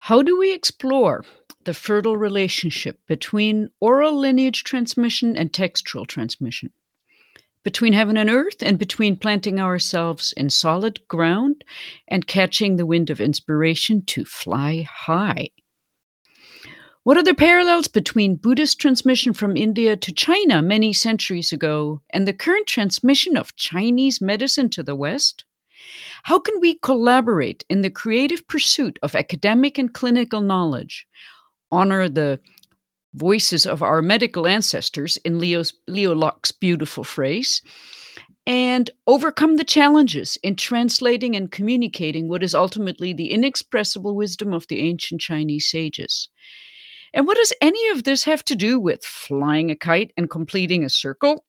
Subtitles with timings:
[0.00, 1.24] How do we explore
[1.64, 6.72] the fertile relationship between oral lineage transmission and textual transmission?
[7.64, 11.64] Between heaven and earth, and between planting ourselves in solid ground
[12.08, 15.50] and catching the wind of inspiration to fly high?
[17.02, 22.26] What are the parallels between Buddhist transmission from India to China many centuries ago and
[22.26, 25.44] the current transmission of Chinese medicine to the West?
[26.22, 31.06] How can we collaborate in the creative pursuit of academic and clinical knowledge,
[31.70, 32.40] honor the
[33.14, 37.62] voices of our medical ancestors in Leo's, Leo Lok's beautiful phrase,
[38.46, 44.66] and overcome the challenges in translating and communicating what is ultimately the inexpressible wisdom of
[44.68, 46.28] the ancient Chinese sages?
[47.12, 50.84] And what does any of this have to do with flying a kite and completing
[50.84, 51.44] a circle?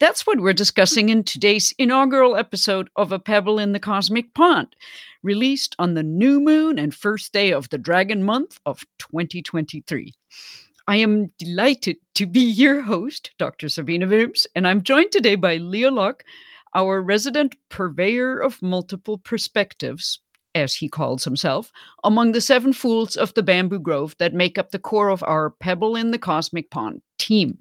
[0.00, 4.74] That's what we're discussing in today's inaugural episode of A Pebble in the Cosmic Pond,
[5.22, 10.12] released on the new moon and first day of the dragon month of 2023.
[10.88, 13.68] I am delighted to be your host, Dr.
[13.68, 16.24] Sabine Wilms, and I'm joined today by Leo Lok,
[16.74, 20.18] our resident purveyor of multiple perspectives,
[20.56, 21.70] as he calls himself,
[22.02, 25.50] among the seven fools of the bamboo grove that make up the core of our
[25.50, 27.58] Pebble in the Cosmic Pond team.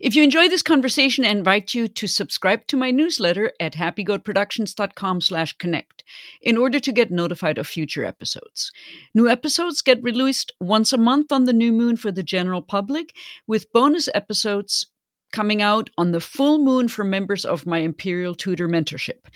[0.00, 5.20] If you enjoy this conversation, I invite you to subscribe to my newsletter at happygoatproductions.com
[5.20, 6.04] slash connect
[6.40, 8.72] in order to get notified of future episodes.
[9.14, 13.14] New episodes get released once a month on the new moon for the general public,
[13.46, 14.86] with bonus episodes
[15.32, 19.26] coming out on the full moon for members of my Imperial Tutor mentorship.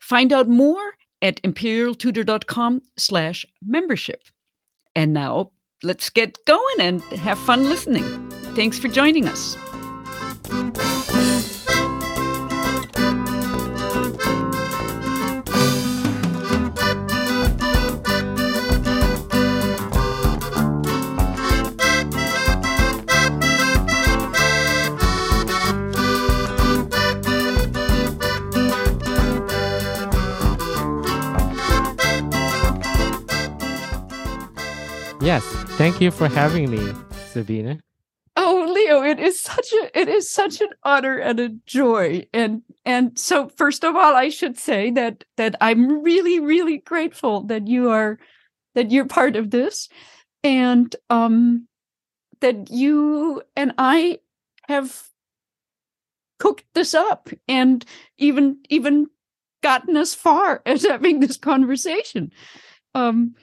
[0.00, 4.22] Find out more at imperialtutor.com slash membership.
[4.94, 5.50] And now
[5.82, 8.04] let's get going and have fun listening.
[8.54, 9.56] Thanks for joining us.
[35.26, 35.42] Yes,
[35.76, 36.94] thank you for having me,
[37.32, 37.80] Sabine.
[38.88, 42.26] It is such a it is such an honor and a joy.
[42.32, 47.42] And and so first of all, I should say that that I'm really, really grateful
[47.44, 48.18] that you are
[48.74, 49.88] that you're part of this
[50.44, 51.66] and um
[52.40, 54.20] that you and I
[54.68, 55.08] have
[56.38, 57.84] cooked this up and
[58.18, 59.06] even even
[59.62, 62.30] gotten as far as having this conversation.
[62.94, 63.34] Um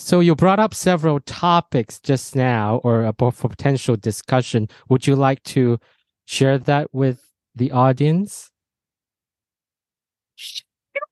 [0.00, 4.66] so you brought up several topics just now or for potential discussion.
[4.88, 5.78] Would you like to
[6.24, 7.22] share that with
[7.54, 8.50] the audience?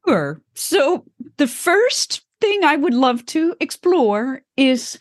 [0.06, 0.40] Sure.
[0.54, 1.04] So
[1.36, 4.98] the first thing I would love to explore is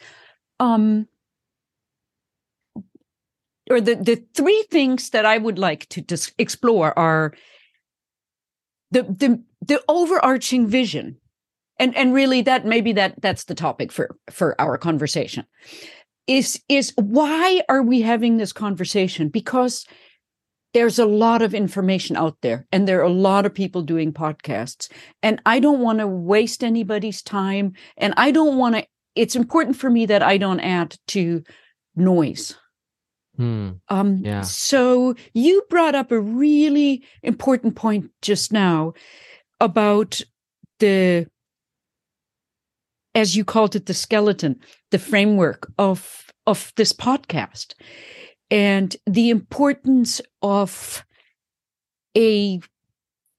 [0.60, 1.08] um
[3.70, 7.34] or the the three things that I would like to dis- explore are
[8.92, 11.18] the the the overarching vision
[11.80, 15.46] and and really that maybe that that's the topic for for our conversation
[16.28, 19.30] is is why are we having this conversation?
[19.30, 19.86] Because
[20.74, 24.12] there's a lot of information out there and there are a lot of people doing
[24.12, 24.92] podcasts
[25.24, 29.78] and i don't want to waste anybody's time and i don't want to it's important
[29.78, 31.42] for me that i don't add to
[31.96, 32.56] noise.
[33.38, 33.70] Hmm.
[33.90, 34.42] um yeah.
[34.42, 38.94] so you brought up a really important point just now
[39.60, 40.22] about
[40.80, 41.28] the
[43.18, 44.60] as you called it, the skeleton,
[44.92, 47.74] the framework of of this podcast,
[48.50, 51.04] and the importance of
[52.16, 52.62] a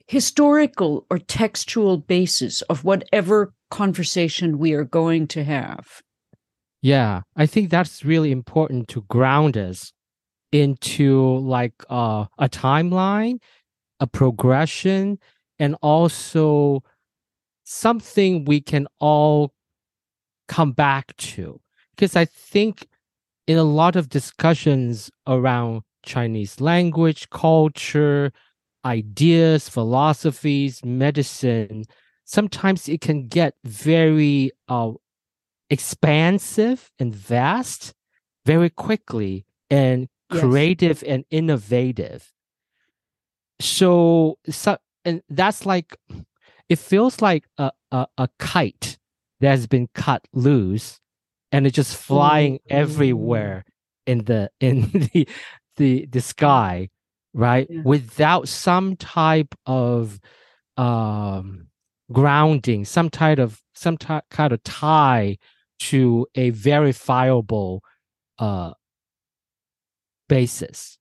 [0.06, 6.02] historical or textual basis of whatever conversation we are going to have.
[6.82, 9.92] Yeah, I think that's really important to ground us
[10.50, 13.38] into like uh, a timeline,
[14.00, 15.18] a progression,
[15.58, 16.82] and also
[17.64, 19.52] something we can all
[20.48, 21.60] come back to
[21.94, 22.86] because I think
[23.46, 28.32] in a lot of discussions around Chinese language, culture,
[28.84, 31.84] ideas, philosophies, medicine,
[32.24, 34.92] sometimes it can get very uh,
[35.70, 37.94] expansive and vast
[38.46, 40.40] very quickly and yes.
[40.40, 42.32] creative and innovative.
[43.60, 45.96] So, so and that's like
[46.68, 48.97] it feels like a, a, a kite
[49.40, 50.98] that has been cut loose
[51.52, 52.76] and it's just flying mm-hmm.
[52.76, 53.64] everywhere
[54.06, 55.28] in the in the
[55.76, 56.88] the the sky
[57.34, 57.82] right yeah.
[57.84, 60.18] without some type of
[60.76, 61.68] um
[62.12, 65.36] grounding, some type of some kind of tie
[65.78, 67.82] to a verifiable
[68.38, 68.72] uh,
[70.28, 70.98] basis.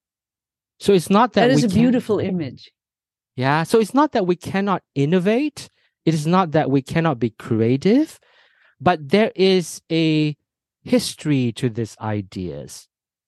[0.80, 2.72] So it's not that that is a beautiful image.
[3.36, 3.64] Yeah.
[3.64, 5.70] So it's not that we cannot innovate.
[6.06, 8.20] It is not that we cannot be creative,
[8.80, 10.36] but there is a
[10.84, 12.88] history to these ideas.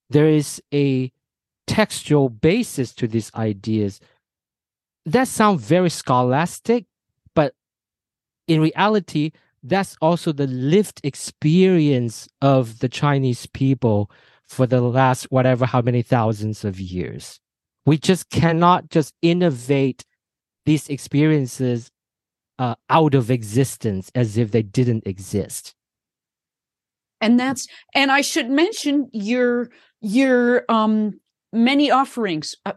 [0.10, 1.12] There is a
[1.68, 4.00] textual basis to these ideas.
[5.06, 6.86] That sounds very scholastic,
[7.36, 7.54] but
[8.48, 9.32] in reality,
[9.62, 14.10] that's also the lived experience of the Chinese people
[14.48, 17.40] for the last whatever how many thousands of years.
[17.86, 20.06] We just cannot just innovate
[20.66, 21.92] these experiences
[22.60, 25.76] uh, out of existence as if they didn't exist.
[27.22, 29.70] and that's and i should mention your
[30.02, 31.20] your um
[31.52, 32.56] many offerings.
[32.66, 32.74] Uh,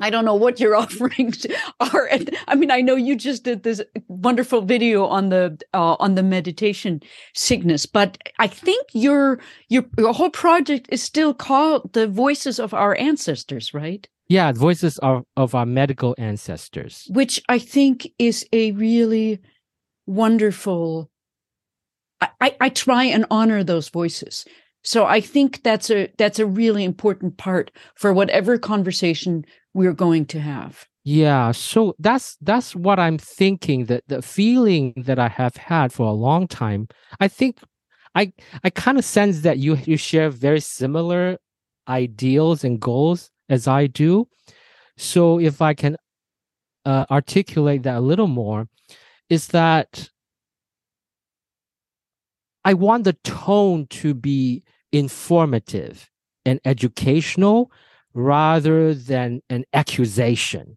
[0.00, 1.46] i don't know what your offerings
[1.80, 2.06] are.
[2.10, 6.14] And i mean i know you just did this wonderful video on the uh, on
[6.14, 7.00] the meditation
[7.34, 12.74] sickness but i think your your your whole project is still called the voices of
[12.74, 17.06] our ancestors right Yeah, voices of, of our medical ancestors.
[17.10, 19.40] which i think is a really
[20.06, 21.10] wonderful
[22.20, 24.44] I, I, I try and honor those voices
[24.82, 29.44] so i think that's a that's a really important part for whatever conversation
[29.74, 33.86] we're going to have Yeah, so that's that's what I'm thinking.
[33.86, 36.88] That the feeling that I have had for a long time.
[37.20, 37.58] I think
[38.14, 38.32] I
[38.64, 41.36] I kind of sense that you you share very similar
[41.88, 44.28] ideals and goals as I do.
[44.96, 45.96] So if I can
[46.84, 48.68] uh, articulate that a little more,
[49.28, 50.10] is that
[52.64, 54.62] I want the tone to be
[54.92, 56.10] informative
[56.46, 57.70] and educational
[58.14, 60.76] rather than an accusation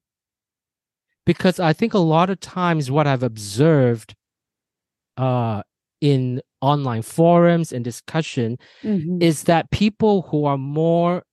[1.27, 4.15] because I think a lot of times what I've observed
[5.17, 5.61] uh,
[5.99, 8.57] in online forums and discussion
[9.21, 11.23] is that people who are more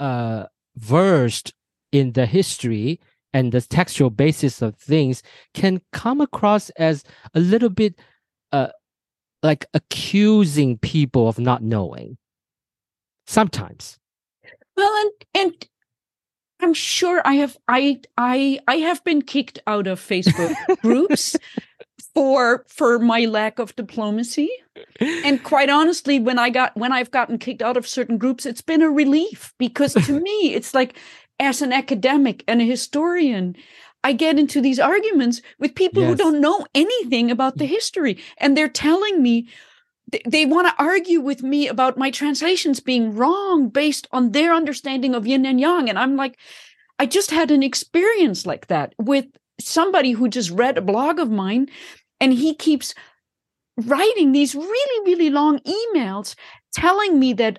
[0.00, 1.52] uh, versed
[1.92, 2.98] in the history
[3.32, 5.22] and the textual basis of things
[5.54, 7.04] can come across as
[7.34, 7.98] a little bit
[8.52, 8.68] uh,
[9.42, 12.16] like accusing people of not knowing.
[13.26, 13.98] Sometimes.
[14.76, 15.68] well and and
[16.60, 21.36] i'm sure i have i i i have been kicked out of facebook groups
[22.14, 24.50] for for my lack of diplomacy.
[25.00, 28.62] And quite honestly when i got when i've gotten kicked out of certain groups it's
[28.62, 30.96] been a relief because to me it's like
[31.38, 33.56] as an academic and a historian
[34.04, 37.68] i get into these arguments with people who don't know anything about the mm.
[37.68, 38.18] history.
[38.38, 39.48] And they're telling me
[40.10, 44.54] th- they want to argue with me about my translations being wrong based on their
[44.54, 45.88] understanding of yin and yang.
[45.88, 46.38] And i'm like
[46.98, 49.26] i just had an experience like that with
[49.60, 51.68] somebody who just read a blog of mine
[52.20, 52.94] and he keeps
[53.76, 56.34] writing these really really long emails
[56.72, 57.58] telling me that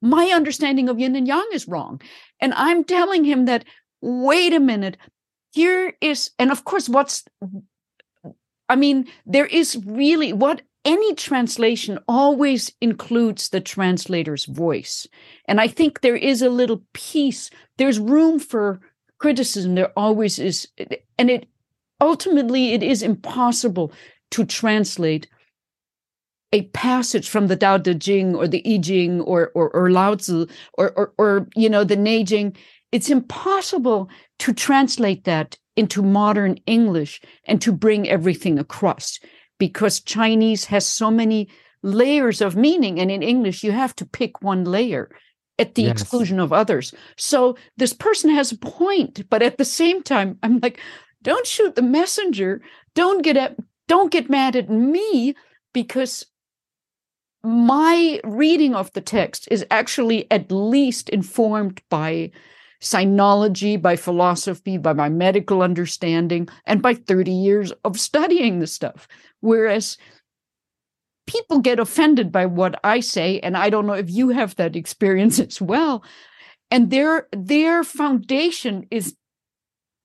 [0.00, 2.00] my understanding of yin and yang is wrong.
[2.40, 3.64] And i'm telling him that
[4.00, 4.96] wait a minute.
[5.52, 7.24] Here is and of course what's
[8.68, 15.06] i mean there is really what any translation always includes the translator's voice.
[15.46, 18.80] And i think there is a little piece there's room for
[19.22, 20.66] criticism there always is
[21.16, 21.46] and it
[22.00, 23.92] ultimately it is impossible
[24.32, 25.28] to translate
[26.52, 30.16] a passage from the Tao Te Ching or the I Ching or or, or Lao
[30.16, 32.56] Tzu or, or or you know the Neijing.
[32.90, 39.18] It's impossible to translate that into modern English and to bring everything across
[39.58, 41.48] because Chinese has so many
[41.82, 45.08] layers of meaning, and in English you have to pick one layer
[45.58, 46.00] at the Yes.
[46.02, 46.94] exclusion of others.
[47.16, 50.80] So this person has a point, but at the same time, I'm like,
[51.22, 52.60] don't shoot the messenger.
[52.94, 53.56] Don't get at,
[53.88, 55.34] don't get mad at me
[55.72, 56.26] because
[57.44, 62.30] my reading of the text is actually at least informed by
[62.80, 69.08] sinology, by philosophy, by my medical understanding, and by 30 years of studying the stuff.
[69.40, 69.96] Whereas
[71.26, 74.76] people get offended by what I say, and I don't know if you have that
[74.76, 76.04] experience as well.
[76.70, 79.14] And their their foundation is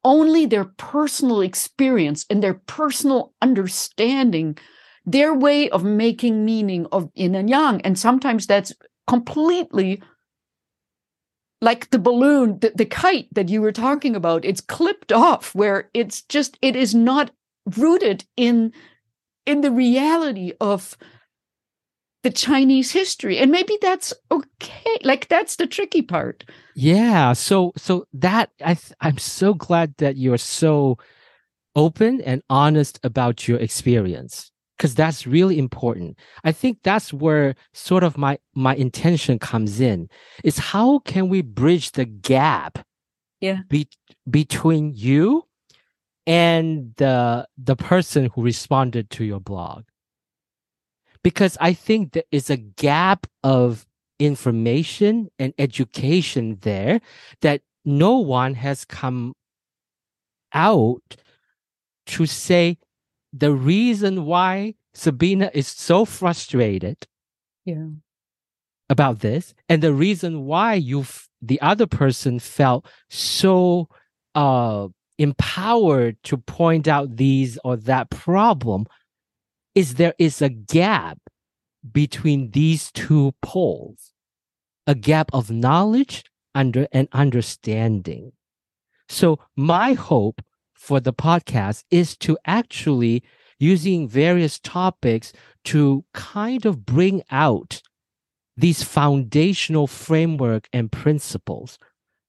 [0.03, 4.57] only their personal experience and their personal understanding
[5.05, 7.81] their way of making meaning of yin and yang.
[7.81, 8.73] And sometimes that's
[9.07, 10.03] completely
[11.61, 14.45] like the balloon, the, the kite that you were talking about.
[14.45, 17.31] It's clipped off where it's just, it is not
[17.77, 18.73] rooted in
[19.47, 20.95] in the reality of
[22.23, 23.37] the Chinese history.
[23.39, 24.97] And maybe that's okay.
[25.03, 26.43] Like that's the tricky part.
[26.75, 27.33] Yeah.
[27.33, 30.97] So so that I th- I'm so glad that you're so
[31.75, 38.03] open and honest about your experience because that's really important i think that's where sort
[38.03, 40.09] of my my intention comes in
[40.43, 42.79] is how can we bridge the gap
[43.41, 43.61] Yeah.
[43.69, 43.87] be,
[44.27, 45.46] between you
[46.27, 49.85] and the the person who responded to your blog
[51.23, 53.87] because i think there is a gap of
[54.19, 56.99] information and education there
[57.41, 59.33] that no one has come
[60.53, 61.15] out
[62.05, 62.77] to say
[63.33, 66.97] the reason why Sabina is so frustrated
[67.65, 67.89] Yeah.
[68.89, 71.05] about this and the reason why you
[71.41, 73.87] the other person felt so
[74.33, 78.85] uh empowered to point out these or that problem
[79.75, 81.19] is there is a gap
[81.91, 84.13] between these two poles
[84.87, 86.23] a gap of knowledge
[86.55, 88.31] under and understanding.
[89.09, 90.41] So my hope
[90.73, 93.23] for the podcast is to actually
[93.59, 95.33] using various topics
[95.65, 97.81] to kind of bring out
[98.55, 101.77] these foundational framework and principles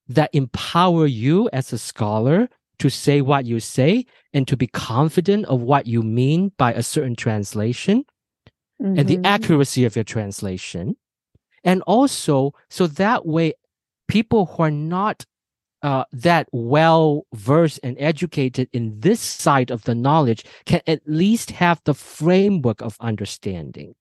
[0.09, 2.49] that empower you as a scholar
[2.79, 6.83] to say what you say and to be confident of what you mean by a
[6.83, 8.05] certain translation
[8.81, 9.27] and the Mhm.
[9.27, 10.97] accuracy of your translation.
[11.65, 13.55] And also, so that way,
[14.07, 15.25] people who are not
[15.81, 21.53] uh, that well versed and educated in this side of the knowledge can at least
[21.53, 23.95] have the framework of understanding.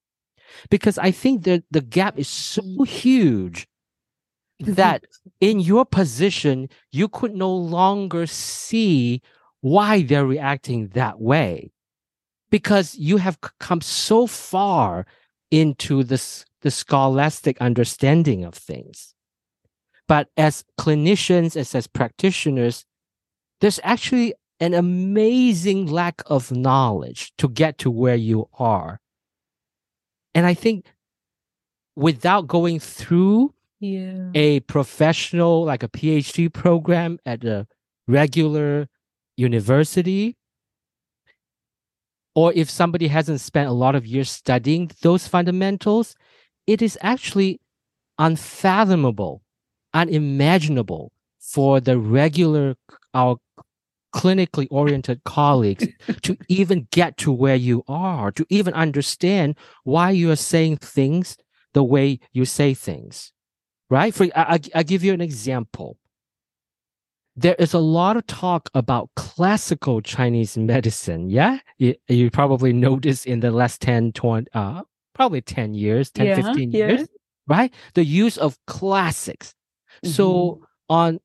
[0.71, 3.67] Because I think that the gap is so huge
[4.61, 4.73] Mm-hmm.
[4.73, 5.05] that
[5.39, 9.21] in your position, you could no longer see
[9.61, 11.71] why they're reacting that way.
[12.49, 15.05] Because you have come so far
[15.51, 19.13] into this the scholastic understanding of things.
[20.07, 22.83] But as clinicians as as practitioners
[23.61, 28.99] there's actually an amazing lack of knowledge to get to where you are.
[30.33, 30.85] And i think
[31.95, 34.29] without going through yeah.
[34.33, 37.67] a professional like a phd program at a
[38.07, 38.87] regular
[39.35, 40.35] university
[42.35, 46.15] or if somebody hasn't spent a lot of years studying those fundamentals
[46.65, 47.59] it is actually
[48.17, 49.41] unfathomable
[49.93, 52.75] unimaginable for the regular
[53.13, 53.37] our
[54.15, 55.87] clinically oriented colleagues
[56.21, 61.37] to even get to where you are to even understand why you are saying things
[61.73, 63.31] the way you say things
[63.89, 64.13] right?
[64.13, 65.97] For I, I, give you an example.
[67.35, 71.59] There is a lot of talk about classical chinese medicine yeah?
[71.77, 74.81] You, you probably noticed in the last 10 20 uh
[75.13, 76.87] probably 10 years 10 Yeah, 15 yeah.
[76.87, 77.07] years
[77.47, 77.73] right?
[77.93, 79.53] The use of classics.
[80.03, 80.11] Mm-hmm.
[80.11, 81.19] so on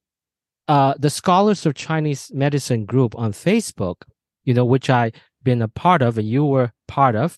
[0.67, 3.97] uh, the Scholars of Chinese Medicine group on Facebook,
[4.45, 7.37] you know, which I've been a part of and you were part of,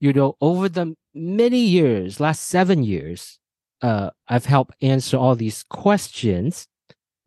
[0.00, 3.37] you know, over the many years, last seven years,
[3.82, 6.66] uh, I've helped answer all these questions.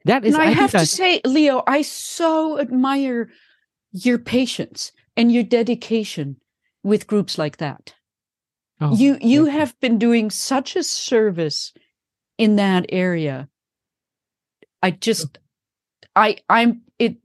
[0.05, 3.29] That is, and I, think have to say, Leo, I so admire
[3.91, 6.37] your patience and your dedication
[6.83, 7.93] with groups like that.
[8.79, 11.71] Oh, you you have been doing such a service
[12.37, 13.47] in that area.
[14.81, 15.37] I just
[16.15, 17.17] I I'm it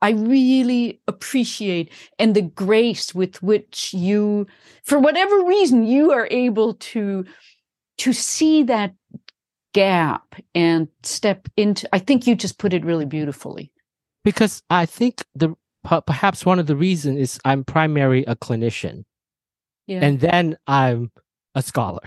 [0.00, 4.46] I really appreciate and the grace with which you
[4.84, 7.26] for whatever reason you are able to
[7.98, 8.94] to see that
[9.74, 13.70] gap and step into I think you just put it really beautifully.
[14.24, 19.04] because I think the perhaps one of the reasons is I'm primarily a clinician.
[19.86, 20.00] Yeah.
[20.02, 21.10] and then I'm
[21.54, 22.02] a scholar.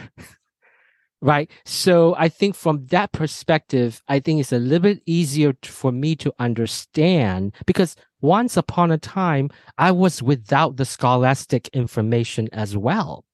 [1.21, 1.49] right.
[1.65, 6.15] So I think from that perspective, I think it's a little bit easier for me
[6.17, 13.25] to understand because once upon a time, I was without the scholastic information as well.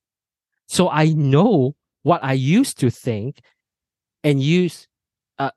[0.67, 1.75] So I know
[2.07, 3.41] what I used to think
[4.23, 4.87] and use
[5.39, 5.51] uh,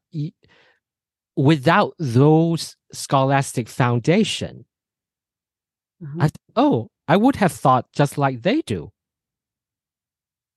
[1.37, 4.65] without those scholastic foundation.
[6.03, 6.23] Mhm.
[6.23, 8.91] I oh, I would have thought just like they do.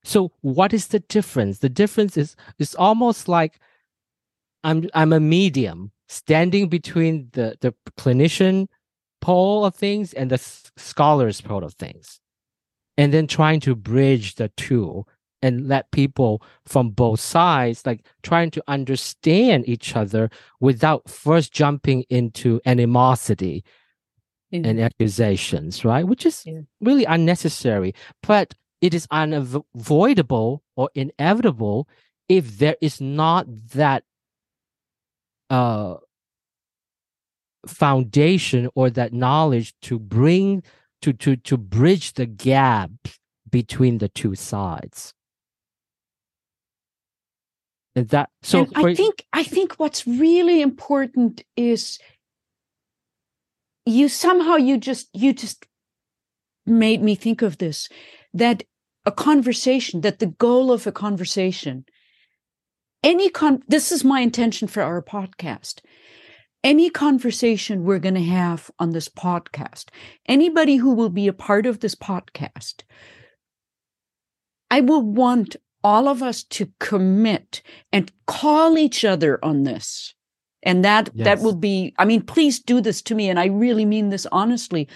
[0.03, 1.59] So what is the difference?
[1.59, 3.59] The difference is it's almost like
[4.63, 8.67] I'm I'm a medium standing between the the clinician
[9.21, 10.38] pole of things and the
[10.77, 12.19] scholar's pole of things.
[12.97, 15.05] And then trying to bridge the two
[15.43, 22.03] and let people from both sides like trying to understand each other without first jumping
[22.09, 23.63] into animosity
[24.51, 24.62] Yeah.
[24.67, 26.07] and accusations, right?
[26.07, 26.62] Which is Yeah.
[26.81, 27.93] really unnecessary.
[28.23, 31.88] But it is unavoidable or inevitable
[32.29, 34.03] if there is not that
[35.50, 35.95] uh
[37.67, 40.63] foundation or that knowledge to bring
[41.01, 42.91] to to to bridge the gap
[43.50, 45.13] between the two sides
[47.95, 52.00] that so and I think I think what's really important is
[53.85, 55.67] you somehow you just you just
[56.65, 57.89] made me think of this
[58.33, 58.63] that
[59.05, 61.85] a conversation that the goal of a conversation
[63.03, 65.81] any con this is my intention for our podcast.
[66.63, 69.89] Any conversation we're going to have on this podcast
[70.25, 72.83] anybody who will be a part of this podcast
[74.71, 77.62] i will want all of us to commit
[77.92, 80.13] and call each other on this.
[80.63, 81.25] And that yes.
[81.25, 84.25] that will be i mean please do this to me and i really mean this
[84.32, 84.88] honestly.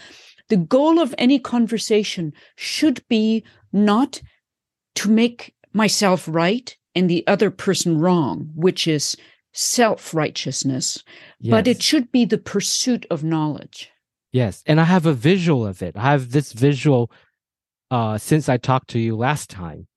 [0.49, 4.21] The goal of any conversation should be not
[4.95, 9.17] to make myself right and the other person wrong which is
[9.53, 11.03] self-righteousness
[11.41, 11.51] yes.
[11.51, 13.91] but it should be the pursuit of knowledge.
[14.31, 15.97] Yes and i have a visual of it.
[15.97, 17.11] I have this visual
[17.91, 19.87] uh since i talked to you last time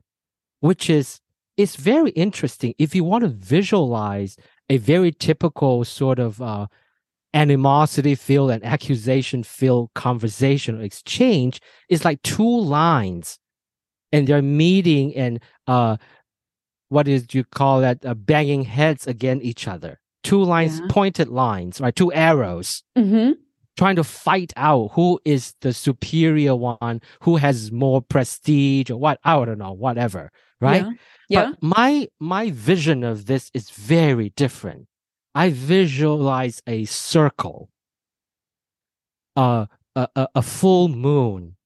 [0.61, 1.21] which is
[1.57, 2.75] it's very interesting.
[2.79, 4.37] If you want to visualize
[4.71, 6.69] a very typical sort of uh,
[7.35, 13.38] animosity filled and accusation filled conversation or exchange is like two lines
[14.11, 15.97] and they're meeting and uh
[16.88, 20.00] what is you call that uh, banging heads against each other.
[20.25, 20.87] Two lines yeah.
[20.90, 21.95] pointed lines right?
[21.95, 22.83] Two arrows.
[22.99, 23.33] Mm-hmm.
[23.76, 29.19] trying to fight out who is the superior one who has more prestige or what
[29.25, 30.93] i don't know whatever right yeah.
[31.29, 31.50] yeah.
[31.50, 34.87] But my my vision of this is very different
[35.35, 37.71] I visualize a circle,
[39.37, 41.57] uh, a, a, a full moon.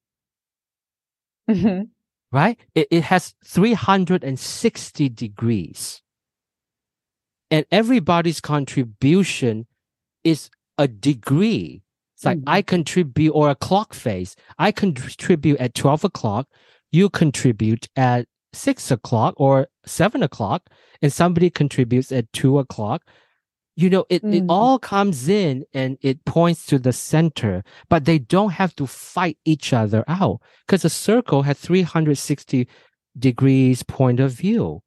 [1.51, 1.85] Mm-hmm.
[2.31, 2.59] Right?
[2.75, 6.03] It, it has 360 degrees.
[7.51, 9.67] And everybody's contribution
[10.25, 11.83] is a degree.
[12.17, 12.49] It's like mm-hmm.
[12.49, 14.35] I contribute, or a clock face.
[14.59, 16.49] I contribute at 12 o'clock.
[16.91, 20.71] You contribute at six o'clock or seven o'clock,
[21.03, 23.03] and somebody contributes at two o'clock
[23.77, 24.35] you know it, mm.
[24.37, 28.87] it all comes in and it points to the center but they don't have to
[28.87, 32.69] fight each other out because a circle has 360
[33.19, 34.83] degrees point of view.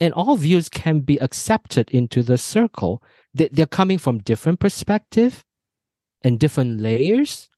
[0.00, 3.02] And all views can be accepted into the circle.
[3.34, 5.44] They, they're coming from different perspective
[6.22, 7.48] and different layers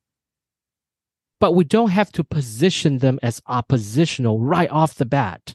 [1.41, 5.55] but we don't have to position them as oppositional right off the bat.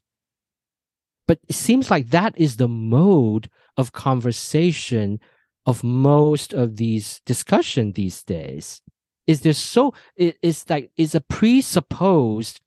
[1.27, 5.19] But it seems like that is the mode of conversation
[5.65, 8.81] of most of these discussion these days.
[9.27, 12.61] Is there so it, it's like it's a presupposed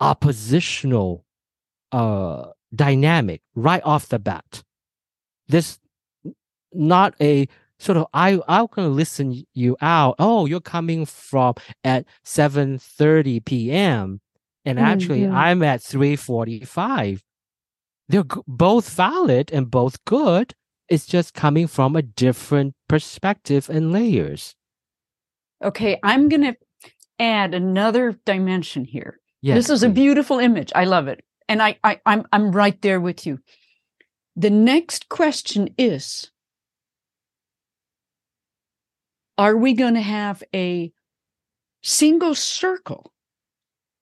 [0.00, 1.24] oppositional
[1.90, 4.62] uh dynamic right off the bat?
[5.48, 5.78] This
[6.72, 12.04] not a sort of i i'm gonna listen you out oh you're coming from at
[12.24, 14.20] 7 30 p.m
[14.64, 15.34] and actually mm-hmm.
[15.34, 17.22] i'm at 345
[18.08, 20.54] they're both valid and both good.
[20.88, 24.54] It's just coming from a different perspective and layers.
[25.62, 26.56] Okay, I'm going to
[27.18, 29.20] add another dimension here.
[29.42, 29.86] Yes, this is please.
[29.86, 30.72] a beautiful image.
[30.74, 31.22] I love it.
[31.48, 33.38] And I, I I'm I'm right there with you.
[34.36, 36.30] The next question is
[39.38, 40.92] Are we going to have a
[41.82, 43.12] single circle?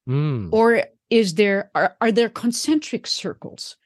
[0.09, 0.49] Mm.
[0.51, 3.77] Or is there are, are there concentric circles?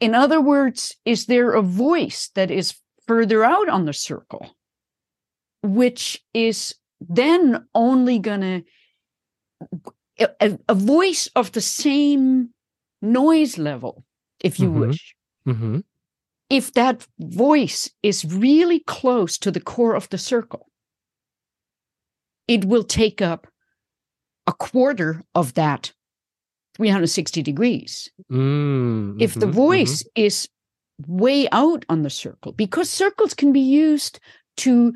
[0.00, 2.74] In other words, is there a voice that is
[3.06, 4.56] further out on the circle,
[5.62, 8.64] which is then only going to,
[10.40, 12.50] a, a, voice of the same
[13.02, 14.04] noise level,
[14.38, 14.80] if you mm-hmm.
[14.80, 15.16] wish.
[15.46, 15.80] Mm-hmm.
[16.50, 20.68] If that voice is really close to the core of the circle,
[22.48, 23.46] it will take up
[24.48, 25.92] a quarter of that
[26.76, 28.10] 360 degrees.
[28.30, 30.24] Mm, if the mm-hmm, voice mm-hmm.
[30.26, 30.48] is
[31.06, 34.18] way out on the circle, because circles can be used
[34.58, 34.94] to,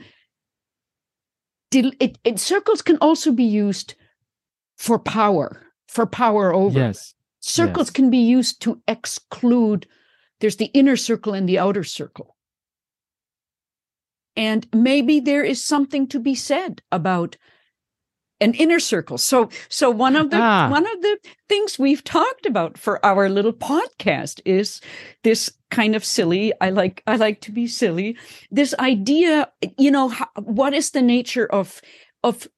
[1.72, 3.94] it, it, circles can also be used
[4.76, 6.78] for power, for power over.
[6.78, 7.14] Yes.
[7.40, 7.92] Circles yes.
[7.92, 9.86] can be used to exclude.
[10.40, 12.36] There's the inner circle and the outer circle.
[14.36, 17.36] And maybe there is something to be said about
[18.40, 19.16] an inner circle.
[19.16, 20.68] So so one of the ah.
[20.68, 21.18] one of the
[21.48, 24.80] things we've talked about for our little podcast is
[25.22, 28.16] this kind of silly I like I like to be silly.
[28.50, 31.80] This idea, you know, how, what is the nature of
[32.22, 32.48] of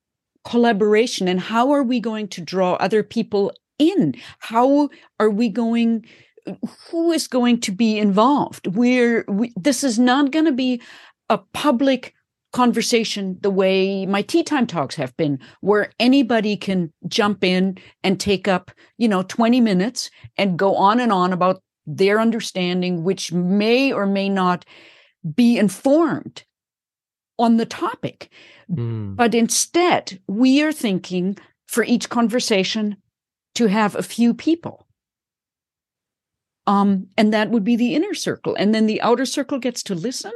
[0.44, 4.14] collaboration and how are we going to draw other people in?
[4.38, 4.88] How
[5.20, 6.06] are we going
[6.90, 8.66] who is going to be involved?
[8.68, 10.80] We're we, this is not going to be
[11.28, 12.14] a public
[12.52, 18.18] conversation the way my tea time talks have been where anybody can jump in and
[18.18, 23.30] take up you know 20 minutes and go on and on about their understanding which
[23.30, 24.64] may or may not
[25.34, 26.44] be informed
[27.38, 28.30] on the topic
[28.70, 29.14] Mm.
[29.14, 32.96] but instead we are thinking for each conversation
[33.54, 34.85] to have a few people
[36.66, 38.54] um and that would be the inner circle.
[38.58, 40.32] And then the outer circle gets to listen.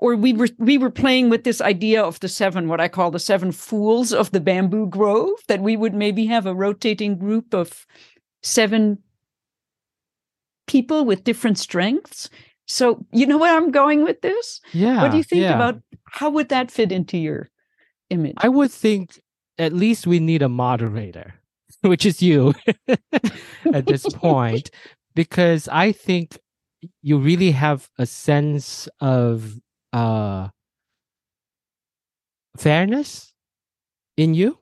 [0.00, 3.10] Or we were we were playing with this idea of the seven what i call
[3.10, 7.52] the seven fools of the bamboo grove that we would maybe have a rotating group
[7.52, 7.84] of
[8.42, 8.98] seven
[10.68, 12.30] people with different strengths.
[12.66, 14.60] So you know where i'm going with this?
[14.72, 15.02] Yeah.
[15.02, 15.54] what do you think yeah.
[15.54, 17.48] about how would that fit into your
[18.10, 18.36] image?
[18.38, 19.20] I would think
[19.58, 21.34] at least we need a moderator,
[21.82, 22.54] which is you
[23.72, 24.70] at this point,
[25.18, 26.38] because I think
[27.02, 29.58] you really have a sense of
[29.92, 30.46] uh,
[32.56, 33.32] fairness
[34.16, 34.60] in you.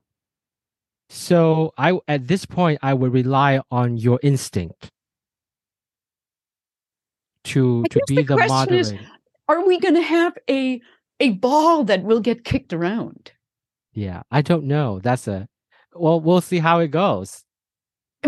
[1.10, 4.90] So I at this point I would rely on your instinct
[7.44, 9.12] to I to be the the, question is- moderator.
[9.48, 10.80] are we going to have a
[11.20, 13.32] a ball that will get kicked around
[13.96, 15.00] yeah, I don't know.
[15.00, 15.48] That's a
[15.94, 17.45] well, we'll see how it goes.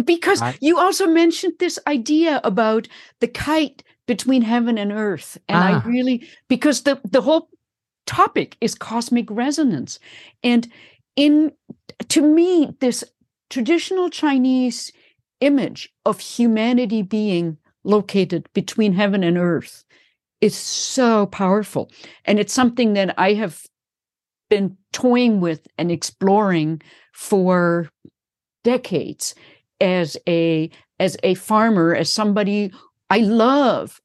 [0.05, 2.89] Because I- you also mentioned this idea about
[3.21, 5.81] the kite between heaven and earth and Ah.
[5.85, 7.49] i really because the the whole
[8.07, 9.99] topic is cosmic resonance.
[10.43, 10.67] And
[11.17, 11.53] in
[12.09, 13.05] to me this
[13.51, 14.93] traditional chinese
[15.41, 19.85] image of humanity being located between heaven and earth
[20.41, 21.91] is so powerful.
[22.25, 23.67] And it's something that i have
[24.49, 26.81] been toying with and exploring
[27.13, 27.91] for
[28.65, 29.35] decades
[29.81, 32.73] as a as a farmer as somebody
[33.11, 34.01] i love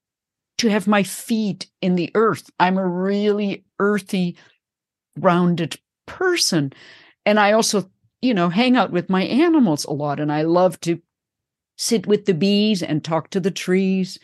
[0.57, 2.49] to have my feet in the earth.
[2.59, 4.37] I'm a really earthy
[5.19, 6.73] grounded person.
[7.25, 7.89] And i also
[8.21, 11.01] you know hang out with my animals a lot and i love to
[11.77, 14.19] sit with the bees and talk to the trees.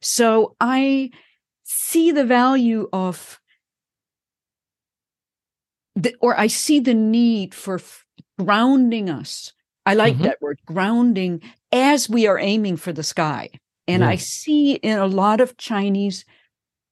[0.00, 1.10] So i
[1.64, 3.40] see the value of
[5.96, 7.80] the, or i see the need for
[8.38, 9.52] grounding us
[9.86, 10.22] i like Mhm.
[10.24, 11.40] that word grounding
[11.72, 13.50] as we are aiming for the sky
[13.86, 16.24] and i see in a lot of chinese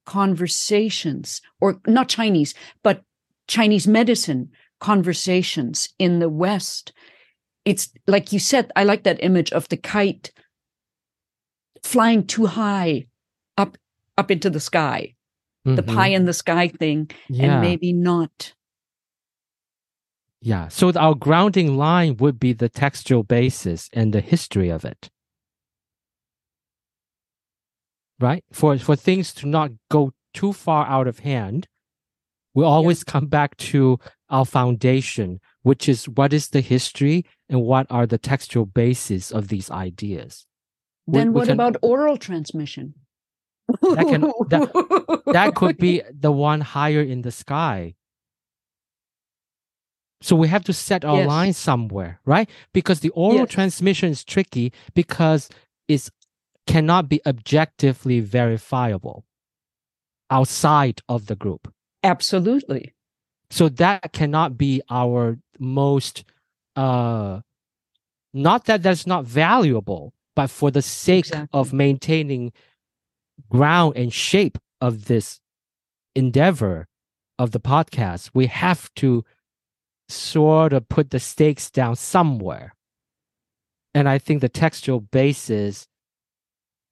[0.06, 3.02] conversations or not chinese but
[3.48, 4.50] chinese medicine
[4.80, 6.92] conversations in the west
[7.64, 10.32] it's like you said i like that image of the kite
[11.82, 13.06] flying too high
[13.56, 13.76] up
[14.18, 15.14] up into the sky
[15.64, 15.94] the Mhm.
[15.94, 17.44] pie in the sky thing yeah.
[17.52, 18.52] and maybe not
[20.44, 20.66] Yeah.
[20.68, 25.08] So our grounding line would be the textual basis and the history of it.
[28.18, 28.44] Right?
[28.52, 31.68] For for things to not go too far out of hand,
[32.54, 33.98] we always come back to
[34.30, 39.48] our foundation, which is what is the history and what are the textual basis of
[39.48, 40.46] these ideas.
[41.06, 42.94] Then we what can- about oral transmission
[43.68, 47.94] That can- that could be the one higher in the sky.
[50.22, 51.26] So we have to set our Yes.
[51.28, 52.48] line somewhere, right?
[52.72, 53.50] Because the oral Yes.
[53.50, 55.48] transmission is tricky because
[55.88, 56.08] it
[56.66, 59.24] cannot be objectively verifiable
[60.30, 61.72] outside of the group.
[62.04, 62.94] absolutely
[63.50, 66.24] So that cannot be our most
[66.76, 67.40] uh
[68.32, 72.52] not that that's not valuable, but for the sake of maintaining
[73.50, 75.38] ground and shape of this
[76.14, 76.86] endeavor
[77.38, 79.24] of the podcast, we have to
[80.12, 82.74] sort of put the stakes down somewhere.
[83.94, 85.86] And I think the textual basis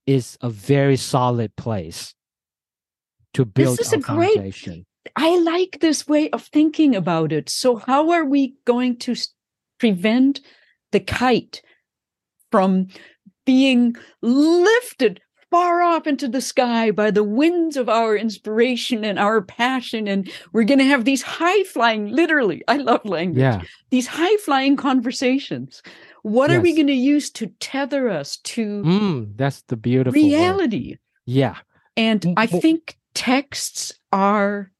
[0.06, 2.14] is a very solid place
[3.34, 4.84] to build this is a great-
[5.16, 9.14] i like this way of thinking about it so how are we going to
[9.78, 10.40] prevent
[10.92, 11.62] the kite
[12.50, 12.88] from
[13.46, 19.42] being lifted far off into the sky by the winds of our inspiration and our
[19.42, 23.62] passion and we're going to have these high flying literally i love language Yeah.
[23.90, 25.82] these high flying conversations
[26.22, 30.28] what are we going to use to tether us to Mm, that's the beautiful word.
[30.28, 31.56] reality Yeah.
[31.96, 34.70] and i think texts are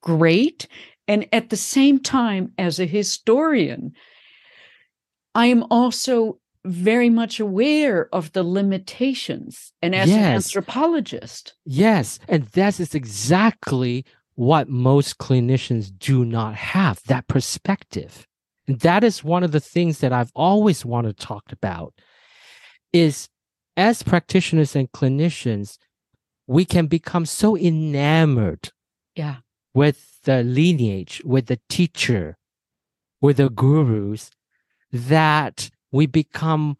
[0.00, 0.66] great
[1.06, 3.92] and at the same time as a historian
[5.34, 12.18] i am also very much aware of the limitations and as an anthropologist Yes.
[12.28, 14.04] And that is exactly
[14.34, 18.26] what most clinicians do not have that perspective.
[18.66, 21.94] And that is one of the things that I've always wanted to talk about
[22.92, 23.28] is
[23.76, 25.78] as practitioners and clinicians,
[26.46, 28.70] we can become so enamored
[29.14, 29.36] Yeah.
[29.74, 32.36] with the lineage, with the teacher,
[33.20, 34.30] with the gurus,
[34.92, 36.76] that we become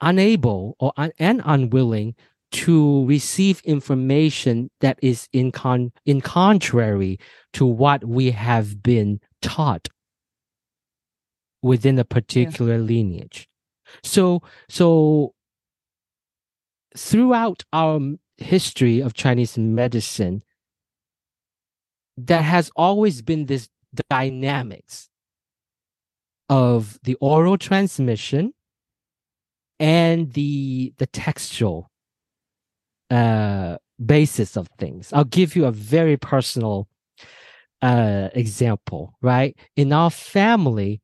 [0.00, 2.14] unable or un- and unwilling
[2.50, 7.18] to receive information that is in con- in contrary
[7.52, 9.88] to what we have been taught
[11.62, 13.48] within a particular lineage.
[14.02, 15.34] So so
[16.96, 20.42] throughout our um, history of Chinese medicine,
[22.16, 23.68] there has always been this
[24.10, 25.07] dynamics
[26.48, 28.52] of the oral transmission
[29.78, 31.90] and the the textual
[33.10, 35.12] uh basis of things.
[35.12, 36.88] I'll give you a very personal
[37.82, 39.56] uh example, right?
[39.76, 41.00] In our family,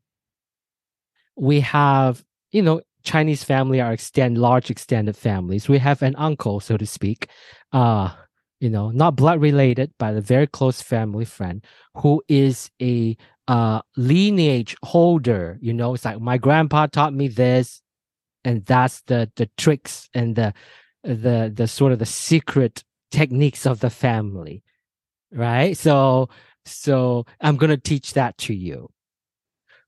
[1.37, 5.69] we have, you know, Chinese family are extend large extended families.
[5.69, 7.29] We have an uncle, so to speak,
[7.73, 8.11] uh,
[8.61, 11.63] you know, not blood related, but a very close family friend
[11.97, 13.17] who is a
[13.49, 15.59] uh lineage holder.
[15.61, 17.83] You know, it's like my grandpa taught me this,
[18.45, 20.55] and that's the the tricks and the
[21.03, 24.63] the the sort of the secret techniques of the family.
[25.33, 25.77] Right.
[25.77, 26.29] So
[26.65, 28.91] so I'm gonna teach that to you.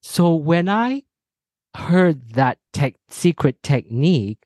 [0.03, 1.03] So when I
[1.75, 4.38] heard that tech secret technique,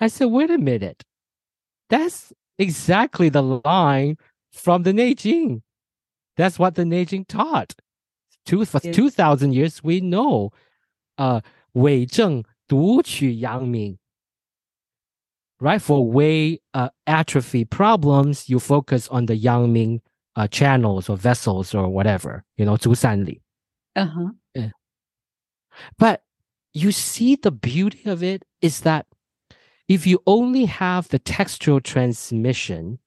[0.00, 1.04] I said, wait a minute.
[1.88, 4.16] That's exactly the line
[4.52, 5.62] from the Neijing.
[6.36, 7.74] That's what the Neijing taught.
[8.44, 10.52] Two, for 2,000 years, we know.
[11.18, 11.40] Uh,
[11.74, 13.98] Ming.
[15.58, 15.82] Right?
[15.82, 20.02] For Wei uh, atrophy problems, you focus on the yang ming
[20.36, 23.40] uh, channels or vessels or whatever, you know, 足三里.
[23.94, 24.30] Uh-huh.
[24.54, 24.70] Yeah.
[25.98, 26.22] But
[26.74, 29.06] you see the beauty of it is that
[29.88, 32.98] if you only have the textual transmission,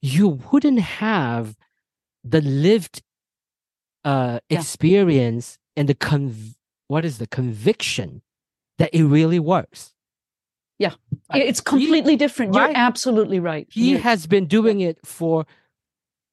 [0.00, 1.56] you wouldn't have
[2.30, 3.02] the lived
[4.04, 4.58] uh, Yeah.
[4.58, 6.54] experience and the conv-
[6.86, 8.22] what is the conviction
[8.78, 9.92] that it really works.
[10.78, 10.94] Yeah.
[11.34, 12.54] It's he- completely different.
[12.54, 13.66] You're absolutely right.
[13.70, 15.46] he You're- has been doing it for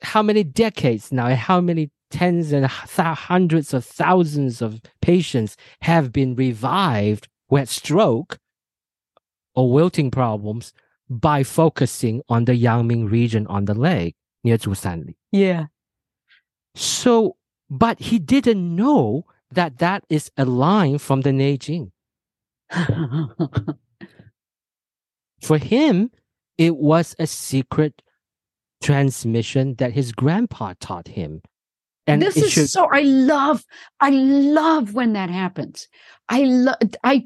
[0.02, 5.58] how many decades now and how many tens and th- hundreds of thousands of patients
[5.82, 8.38] have been revived had stroke
[9.56, 10.72] or wilting problems
[11.10, 15.16] by focusing on the Yangming region on the leg near Zhusanli.
[15.32, 15.66] yeah.
[16.76, 17.38] So,
[17.70, 21.92] but he didn't know that that is a line from the Neijing.
[25.42, 26.12] For him,
[26.58, 28.02] it was a secret
[28.82, 31.42] transmission that his grandpa taught him.
[32.08, 33.66] And this is should, so I love
[34.00, 35.88] I love when that happens.
[36.30, 37.26] I love I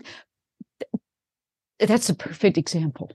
[1.80, 3.12] that's a perfect example.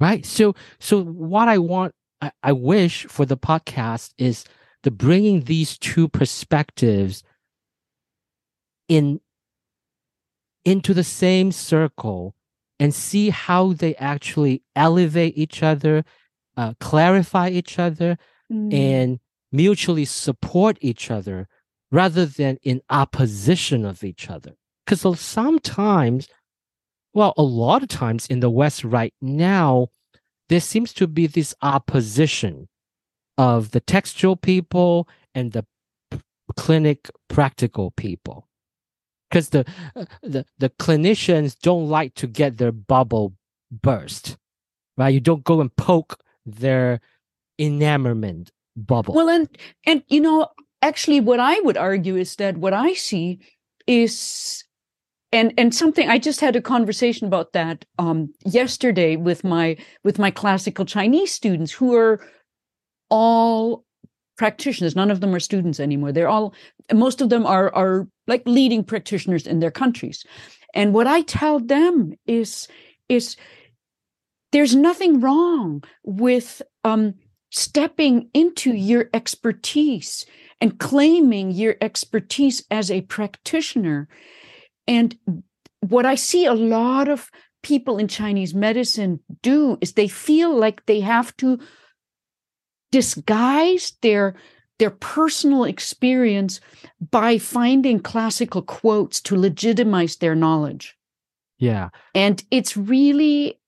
[0.00, 0.24] right?
[0.24, 4.44] So, so what I want, I, I wish for the podcast is
[4.82, 7.22] the bringing these two perspectives
[8.88, 9.20] in
[10.64, 12.34] into the same circle
[12.78, 16.04] and see how they actually elevate each other,
[16.56, 18.18] uh, clarify each other,
[18.50, 18.72] Mm.
[18.74, 21.48] and mutually support each other
[21.90, 24.56] rather than in opposition of each other.
[24.84, 26.28] Because sometimes,
[27.14, 29.88] well, a lot of times in the West right now,
[30.48, 32.68] there seems to be this opposition
[33.38, 35.64] of the textual people and the
[36.56, 38.48] clinic practical people.
[39.30, 39.64] Because the,
[39.96, 43.32] uh, the the clinicians don't like to get their bubble
[43.70, 44.36] burst,
[44.98, 45.08] right?
[45.08, 47.00] You don't go and poke their
[47.58, 49.14] enamorment bubble.
[49.14, 49.48] Well, and
[49.86, 50.48] and you know,
[50.82, 53.38] actually, what I would argue is that what I see
[53.86, 54.64] is,
[55.32, 60.18] and and something I just had a conversation about that um, yesterday with my with
[60.18, 62.20] my classical Chinese students who are
[63.12, 63.84] all
[64.38, 64.96] practitioners.
[64.96, 66.12] None of them are students anymore.
[66.12, 66.54] They're all
[66.92, 70.24] most of them are are like leading practitioners in their countries,
[70.74, 72.68] and what I tell them is
[73.08, 73.36] is
[74.52, 77.14] there's nothing wrong with um,
[77.50, 80.26] stepping into your expertise
[80.60, 84.08] and claiming your expertise as a practitioner.
[84.86, 85.16] And
[85.80, 87.30] what I see a lot of
[87.62, 91.58] people in Chinese medicine do is they feel like they have to
[92.92, 94.34] disguise their
[94.78, 96.60] their personal experience
[97.10, 100.96] by finding classical quotes to legitimize their knowledge
[101.58, 101.88] yeah.
[102.14, 103.58] and it's really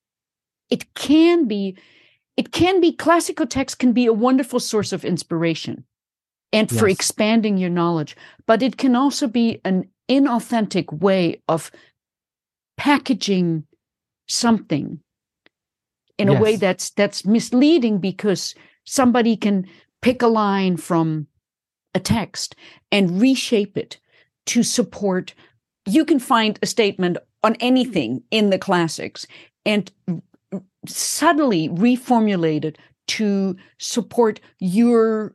[0.71, 1.77] it can be
[2.37, 5.85] it can be classical text can be a wonderful source of inspiration
[6.53, 6.97] and for Yes.
[6.99, 11.71] expanding your knowledge but it can also be an inauthentic way of
[12.77, 13.65] packaging
[14.29, 15.01] something
[16.19, 19.67] in a way that's that's misleading because somebody can
[20.03, 21.27] pick a line from
[21.95, 22.55] a text
[22.93, 23.99] and reshape it
[24.47, 25.35] to support
[25.87, 29.27] you can find a statement on anything in the classics
[29.67, 29.91] and
[30.87, 35.35] subtly reformulate it to support your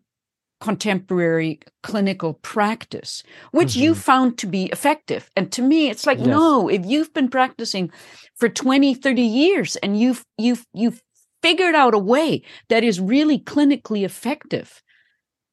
[0.62, 3.97] contemporary clinical practice which you Mhm.
[3.97, 6.27] found to be effective and to me it's like Yes.
[6.27, 7.89] no if you've been practicing
[8.35, 11.01] for 20 30 years and you've you've you've
[11.41, 14.82] figured out a way that is really clinically effective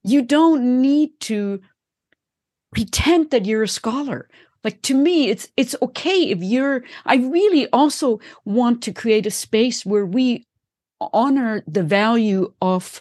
[0.03, 1.61] you don't need to
[2.73, 4.29] pretend that you're a scholar
[4.65, 9.31] like to me it's it's okay if you're i really also want to create a
[9.31, 10.45] space where we
[11.13, 13.01] honor the value of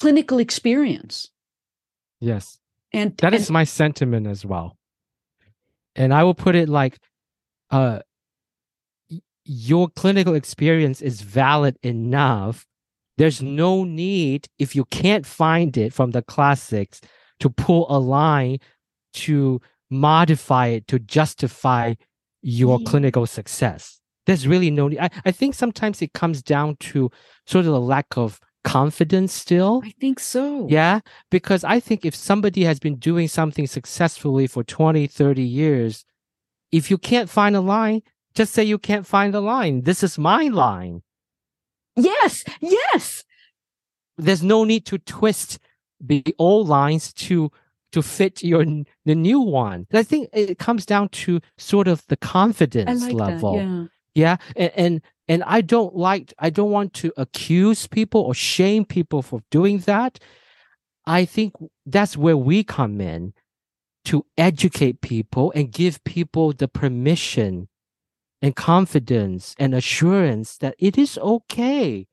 [0.00, 1.28] clinical experience
[2.20, 2.58] Yes.
[2.92, 4.78] and That and- is my sentiment as well.
[5.94, 6.98] And I will put it like
[7.70, 7.98] uh
[9.44, 12.66] your clinical experience is valid enough.
[13.18, 17.00] There's no need if you can't find it from the classics
[17.40, 18.58] to pull a line
[19.14, 21.94] to modify it to justify
[22.42, 22.90] your Yeah.
[22.90, 24.00] clinical success.
[24.26, 24.98] There's really no need.
[24.98, 27.10] I, I think sometimes it comes down to
[27.46, 29.82] sort of a lack of confidence still.
[29.84, 34.64] i think so Yeah, because I think if somebody has been doing something successfully for
[34.64, 36.04] 20, 30 years,
[36.72, 38.02] if you can't find a line,
[38.34, 39.82] just say you can't find the line.
[39.82, 41.02] This is my line.
[41.96, 43.24] yes yes
[44.18, 45.58] There's no need to twist
[46.00, 47.50] the old lines to
[47.92, 48.64] to fit your
[49.04, 49.86] the new one.
[49.92, 53.56] I think it comes down to sort of the confidence like level.
[53.56, 58.20] that yeah Yeah, and, and and I don't like I don't want to accuse people
[58.20, 60.18] or shame people for doing that.
[61.06, 61.52] I think
[61.86, 63.32] that's where we come in
[64.06, 67.68] to educate people and give people the permission
[68.44, 72.06] and confidence and assurance that it is okay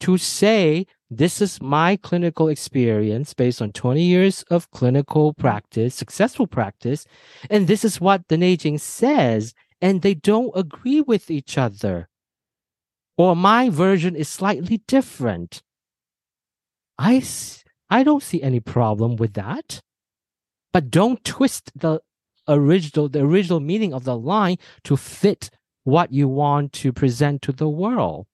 [0.00, 6.46] to say this is my clinical experience based on 20 years of clinical practice, successful
[6.46, 7.04] practice,
[7.50, 12.08] and this is what the Neijing says and they don't agree with each other.
[13.18, 15.60] Or my version is slightly different.
[16.98, 17.22] I,
[17.90, 19.82] I don't see any problem with that.
[20.72, 22.00] But don't twist the
[22.54, 25.50] original the original meaning of the line to fit
[25.84, 28.26] what you want to present to the world.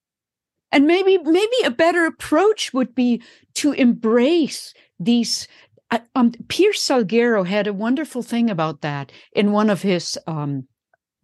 [0.73, 3.23] and maybe maybe a better approach would be
[3.55, 5.49] to embrace these
[5.91, 10.67] uh, um, Pierce Salguero had a wonderful thing about that in one of his um,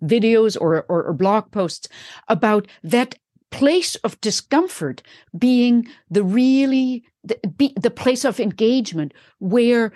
[0.02, 1.88] videos or, or or blog posts
[2.28, 3.16] about that
[3.50, 5.02] place of discomfort
[5.37, 9.92] being the really the, be, the place of engagement where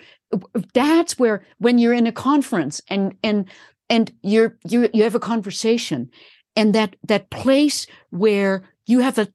[0.75, 3.49] that's where when you're in a conference and and
[3.89, 6.11] and you're you you have a conversation
[6.57, 9.29] and that that place where you have a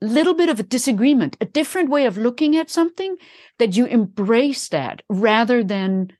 [0.00, 3.16] little bit of a disagreement a different way of looking at something
[3.58, 6.10] that you embrace that rather than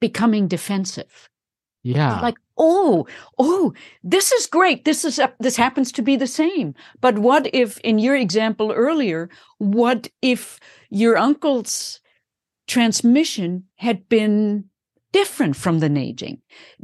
[0.00, 1.28] becoming defensive.
[1.82, 2.18] Yeah.
[2.20, 3.06] like oh
[3.38, 4.84] oh this is great.
[4.84, 6.74] This is this happens to be the same.
[7.00, 12.00] But what if in your example earlier what if your uncle's
[12.66, 14.64] transmission had been
[15.12, 16.40] different from the Neijing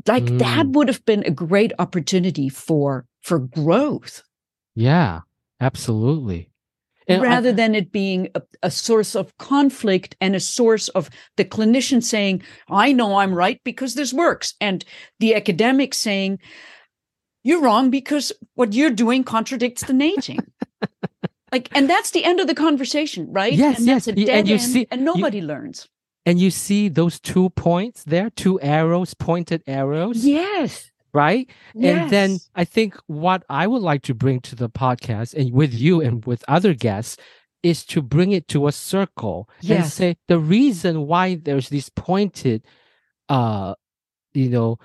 [0.07, 0.73] like that Mm.
[0.75, 4.23] would have been a great opportunity for for growth
[4.77, 5.21] yeah,
[5.61, 6.49] absolutely.
[7.09, 11.11] And I- rather than it being a, a source of conflict and a source of
[11.37, 14.85] the clinician saying, I know I'm right because this works, and
[15.19, 16.39] the academic saying,
[17.43, 20.39] You're wrong because what you're doing contradicts the Neijing.
[21.53, 23.53] like, and that's the end of the conversation, right?
[23.53, 25.89] Yes, and that's yes, and you end, see- and you- nobody learns.
[26.27, 30.91] and you see those two points there, two arrows, pointed arrows, Yes.
[31.15, 31.49] right?
[31.75, 32.03] yes.
[32.03, 32.39] And then.
[32.55, 36.25] I think what I would like to bring to the podcast and with you and
[36.27, 37.17] with other guests
[37.63, 42.63] is to bring it to a circle and say the reason why there's these pointed
[43.29, 43.75] uh
[44.33, 44.79] you know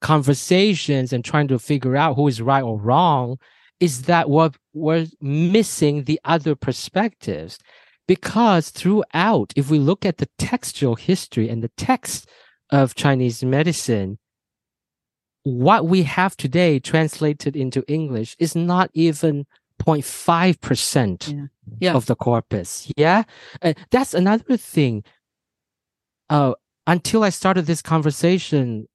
[0.00, 3.36] conversations and trying to figure out who is right or wrong
[3.80, 7.58] is that what we're missing the other perspectives
[8.06, 12.28] because throughout if we look at the textual history and the text
[12.70, 14.18] of chinese medicine
[15.44, 19.46] what we have today translated into English is not even
[19.82, 21.46] 0.5% Yeah.
[21.80, 21.94] Yeah.
[21.94, 22.90] of the corpus.
[22.96, 23.22] Yeah.
[23.62, 25.04] Uh, that's another thing.
[26.28, 26.52] Uh,
[26.86, 28.88] until I started this conversation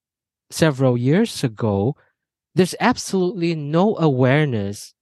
[0.52, 1.96] several years ago,
[2.56, 4.93] there's absolutely no awareness.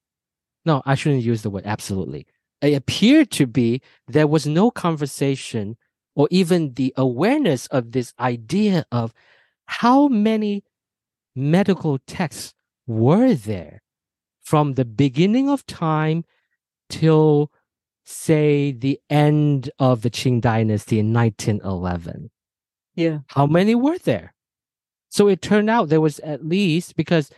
[0.66, 2.28] No, I shouldn't use the word absolutely.
[2.62, 5.78] It appeared to be there was no conversation
[6.16, 9.14] or even the awareness of this idea of
[9.66, 10.64] how many
[11.36, 12.54] medical texts
[12.86, 13.82] were there
[14.42, 16.26] from the beginning of time
[16.90, 17.52] till
[18.04, 22.30] say the end of the Qing dynasty in 1911.
[22.96, 23.20] Yeah.
[23.28, 24.34] How many were there?
[25.10, 27.32] So it turned out there was at least because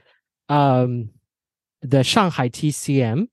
[0.54, 1.10] um,
[1.82, 3.28] the Shanghai TCM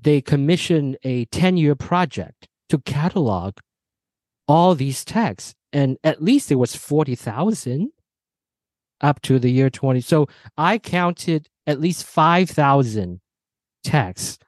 [0.00, 3.58] they commissioned a 10 year project to catalog
[4.48, 5.54] all these texts.
[5.72, 7.90] And at least it was 40,000
[9.00, 10.26] up to the year 20 so
[10.56, 13.20] i counted at least 5,000
[13.82, 14.38] texts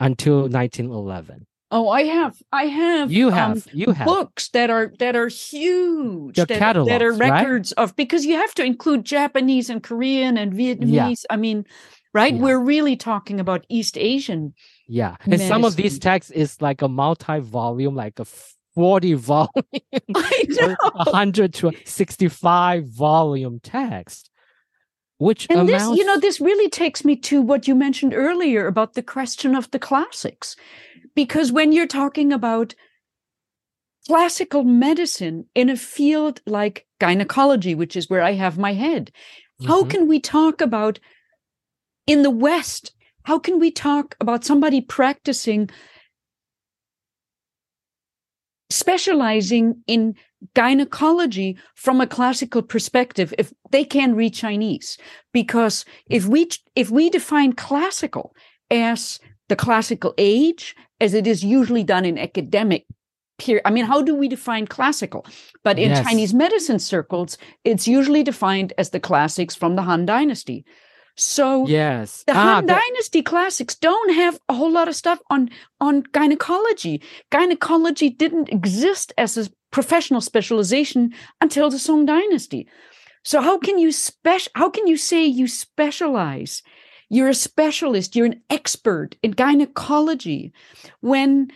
[0.00, 3.12] until 1911 Oh, I have, I have.
[3.12, 7.12] you um, have you have books that are that are huge that, are- that are
[7.12, 7.30] catalogs, right?
[7.30, 11.66] records of because you have to include japanese and korean and vietnamese i mean
[12.14, 12.40] right Yeah.
[12.40, 14.54] we're really talking about east asian
[14.86, 18.24] yeah and some of these texts is like a multi-volume like a
[18.74, 19.50] 40 volume
[20.14, 24.30] i or know 100 to 65 volume text
[25.18, 28.94] which and this you know this really takes me to what you mentioned earlier about
[28.94, 30.54] the question of the classics
[31.18, 32.76] because when you're talking about
[34.06, 39.10] classical medicine in a field like gynecology which is where i have my head
[39.66, 39.90] how Mhm.
[39.90, 41.00] can we talk about
[42.06, 42.92] in the west
[43.24, 45.68] how can we talk about somebody practicing
[48.70, 50.14] specializing in
[50.54, 54.96] gynecology from a classical perspective if they can read chinese
[55.32, 58.36] because if we if we define classical
[58.70, 59.18] as
[59.48, 62.84] the classical age as it is usually done in academic
[63.38, 65.24] period i mean how do we define classical
[65.62, 66.04] but in Yes.
[66.06, 70.64] chinese medicine circles it's usually defined as the classics from the han dynasty
[71.16, 75.50] so yes the Ah, Han Dynasty classics don't have a whole lot of stuff on
[75.80, 77.02] on gynecology.
[77.30, 82.68] Gynecology didn't exist as a professional specialization until the Song Dynasty.
[83.24, 86.62] So how can you spec- How can you say you specialize?
[87.10, 88.14] You're a specialist.
[88.14, 90.52] You're an expert in gynecology
[91.00, 91.50] when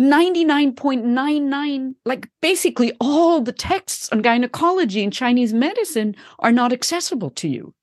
[0.00, 7.48] 99.99 like basically all the texts on gynecology in chinese medicine are not accessible to
[7.48, 7.74] you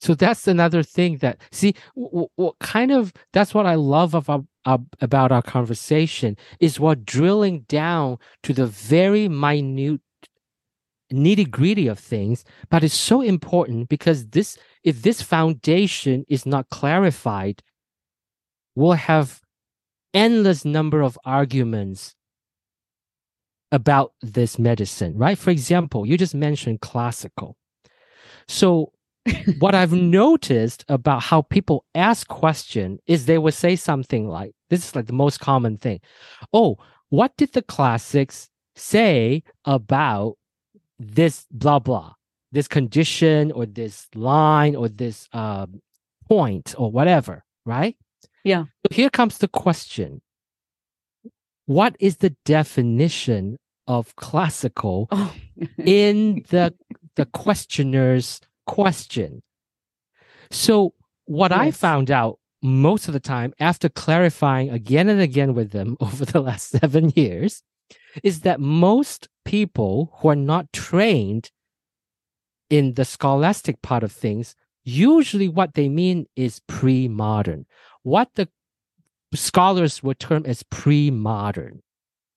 [0.00, 4.44] So that's another thing that see what, kind of that's what I love of our,
[5.00, 10.00] about our conversation is what drilling down to the very minute
[11.12, 16.68] nitty gritty of things, but it's so important because this if this foundation is not
[16.70, 17.62] clarified,
[18.74, 19.40] we'll have
[20.14, 22.14] endless number of arguments
[23.72, 25.36] about this medicine, right?
[25.36, 27.56] For example, you just mentioned classical.
[28.48, 28.92] So
[29.58, 34.88] what I've noticed about how people ask question is they would say something like this
[34.88, 36.00] is like the most common thing.
[36.52, 36.78] Oh,
[37.08, 40.36] what did the classics say about
[40.98, 42.14] this blah blah,
[42.52, 45.80] this condition or this line or this um,
[46.28, 47.96] point or whatever, right?
[48.44, 48.64] Yeah.
[48.86, 50.22] So here comes the question.
[51.66, 55.32] What is the definition of classical oh
[55.78, 56.74] in the
[57.16, 59.42] the questioner's question.
[60.50, 60.92] So
[61.24, 65.96] what I found out most of the time after clarifying again and again with them
[66.00, 67.62] over the last 7 years
[68.22, 71.50] is that most people who are not trained
[72.68, 74.54] in the scholastic part of things
[74.84, 77.66] usually what they mean is pre-modern.
[78.02, 78.48] What the
[79.34, 81.82] scholars would term as pre-modern.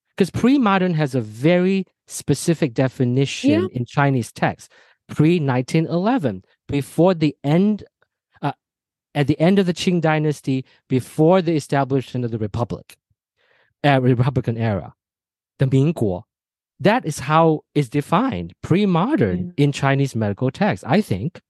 [0.10, 4.72] Because pre-modern has a very specific definition in Chinese text.
[5.08, 7.84] Pre 1911, before the end,
[8.42, 8.52] uh,
[9.16, 12.98] at the end of the Qing dynasty, before the establishment of the republic,
[13.84, 14.94] uh, Republican era,
[15.60, 16.24] the Mingguo.
[16.80, 19.54] That is how it's defined, pre-modern mm.
[19.58, 20.84] in Chinese medical text.
[20.88, 21.42] I think.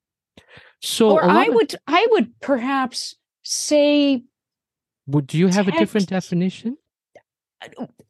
[0.82, 4.24] So, or I of- would I would perhaps say
[5.08, 6.78] would you have a different definition?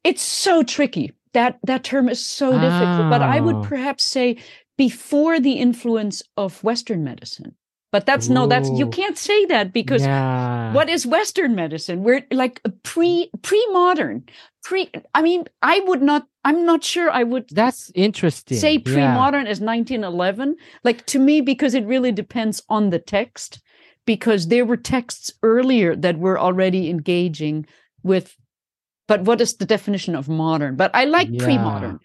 [0.03, 1.13] it's so tricky.
[1.33, 3.09] That that term is so difficult.
[3.09, 3.63] But I would ah.
[3.63, 4.37] perhaps say
[4.77, 7.55] before the influence of Western medicine.
[7.91, 10.71] But that's no, that's you can't say that because yeah.
[10.73, 12.03] what is Western medicine?
[12.03, 14.25] We're like pre pre modern
[14.63, 14.89] pre.
[15.13, 16.27] I mean, I would not.
[16.43, 17.09] I'm not sure.
[17.11, 18.57] I would That's interesting.
[18.57, 23.61] say pre-modern as 1911 like to me because it really depends on the text
[24.05, 27.65] because there were texts earlier that were already engaging
[28.03, 28.35] with
[29.07, 31.43] but what is the definition of modern but i like Yeah.
[31.45, 31.99] pre-modern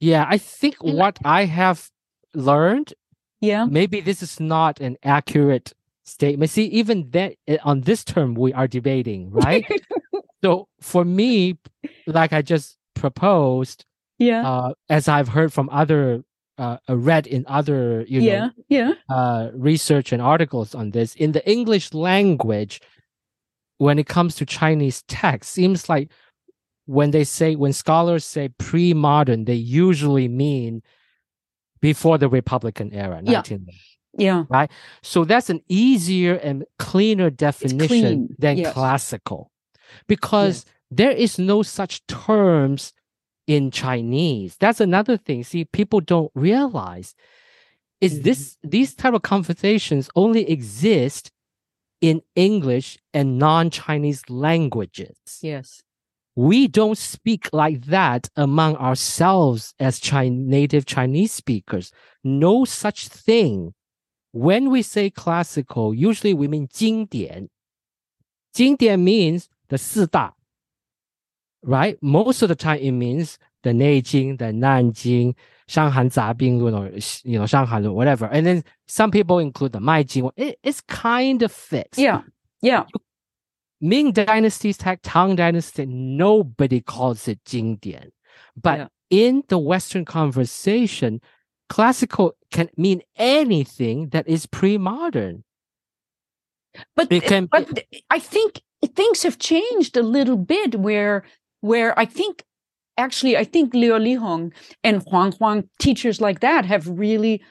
[0.00, 1.90] Yeah, I think what I have
[2.34, 2.94] learned,
[3.40, 5.72] yeah maybe this is not an accurate
[6.04, 6.50] statement.
[6.50, 9.64] See, even that eh, on this term we are debating, right?
[10.42, 11.58] so for me,
[12.06, 13.84] like I just proposed,
[14.18, 16.24] yeah uh, as I've heard from other
[16.58, 18.92] uh, uh, read in other you yeah, know yeah.
[19.08, 22.80] uh, research and articles on this in the English language.
[23.80, 26.10] When it comes to Chinese text, seems like
[26.86, 30.82] when they say when scholars say pre-modern, they usually mean
[31.80, 33.34] before the Republican era, Yeah.
[33.34, 33.66] 19
[34.14, 34.44] Yeah.
[34.48, 34.68] Right.
[35.02, 38.72] So that's an easier and cleaner definition clean, than yes.
[38.72, 39.52] classical
[40.07, 42.93] because there is no such terms
[43.47, 44.55] in Chinese.
[44.59, 45.43] That's another thing.
[45.43, 47.15] See, people don't realize
[47.99, 48.23] is Mm-hmm.
[48.23, 51.31] this these type of conversations only exist
[52.01, 55.15] in English and non-Chinese languages.
[55.41, 55.81] Yes.
[56.35, 61.91] We don't speak like that among ourselves as Chi- native Chinese speakers.
[62.23, 63.73] No such thing.
[64.33, 67.49] When we say classical, usually we mean 经典.
[68.53, 70.32] 经典 means the 四大,
[71.62, 71.98] right?
[72.02, 75.34] Most of the time it means the Neijing, the Nanjing,
[75.68, 76.86] Shanghan Zabing, Lun, or
[77.24, 78.26] you know, Shanghan, whatever.
[78.26, 80.30] And then some people include the Maijing.
[80.36, 81.98] It, it's kind of fixed.
[81.98, 82.22] Yeah.
[82.62, 82.84] Yeah.
[83.80, 88.10] Ming Dynasty, Tang Dynasty, nobody calls it Jingdian.
[88.60, 88.86] But yeah.
[89.10, 91.20] in the Western conversation,
[91.68, 95.44] classical can mean anything that is pre-modern.
[96.96, 101.24] But, it can, but I think things have changed a little bit where
[101.60, 102.44] where I think
[102.96, 104.52] actually I think Liu Lihong
[104.84, 107.42] and Huang Huang teachers like that have really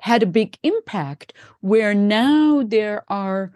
[0.00, 3.52] had a big impact where now there are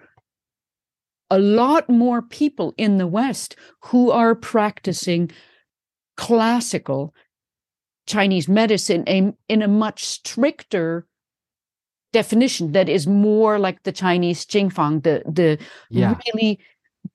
[1.31, 5.31] a lot more people in the West who are practicing
[6.17, 7.15] classical
[8.07, 11.07] Chinese medicine in, in a much stricter
[12.15, 15.59] definition that is more like the Chinese Jingfang, the the
[15.91, 16.15] Yeah.
[16.27, 16.59] really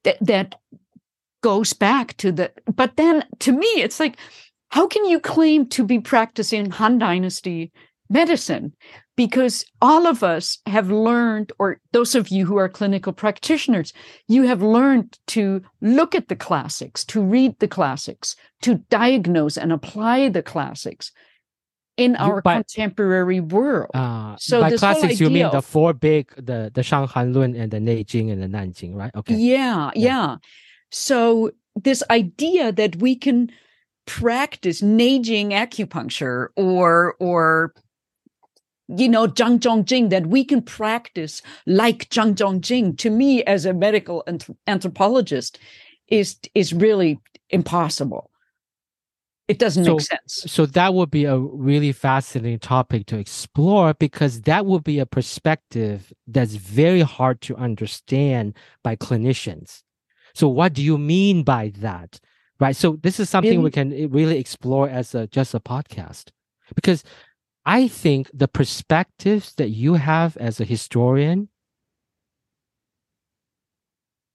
[0.03, 0.55] that that
[1.41, 4.17] goes back to the but then to me it's like
[4.73, 7.71] how can you claim to be practicing Han Dynasty
[8.09, 8.73] medicine?
[9.15, 13.93] Because all of us have learned, or those of you who are clinical practitioners,
[14.27, 19.71] you have learned to look at the classics, to read the classics, to diagnose and
[19.71, 21.11] apply the classics
[21.97, 23.91] in our contemporary world.
[23.93, 27.79] Uh, So by classics, you mean the four big, the the Shanghan Lun and the
[27.79, 29.11] Neijing and the Nanjing, right?
[29.15, 29.35] Okay.
[29.35, 30.05] Yeah, Yeah.
[30.07, 30.37] yeah.
[30.91, 33.51] So this idea that we can
[34.05, 37.73] practice Neijing acupuncture or or
[38.87, 43.73] you know Zhang Zhongjing that we can practice like Zhang Zhongjing to me as a
[43.73, 45.57] medical anthrop- anthropologist
[46.07, 47.19] is is really
[47.49, 48.29] impossible.
[49.47, 50.45] It doesn't So- make sense.
[50.47, 55.05] So that would be a really fascinating topic to explore because that would be a
[55.05, 59.83] perspective that's very hard to understand by clinicians.
[60.33, 62.19] So what do you mean by that?
[62.59, 62.75] Right.
[62.75, 66.29] So this is something we can eh, really explore as a just a podcast.
[66.75, 67.03] Because
[67.65, 71.49] I think the perspectives that you have as a historian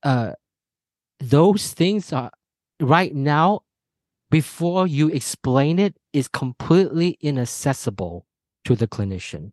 [0.03, 0.33] uh
[1.21, 2.31] those things are
[2.81, 3.61] right now
[4.31, 8.27] before you explain it is completely inaccessible
[8.65, 9.53] to the clinician.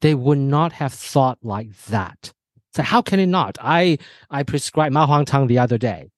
[0.00, 2.32] They would not have thought like that.
[2.74, 3.58] So how can it not?
[3.60, 3.98] I
[4.30, 6.10] I prescribed Ma Huang Tang the other day,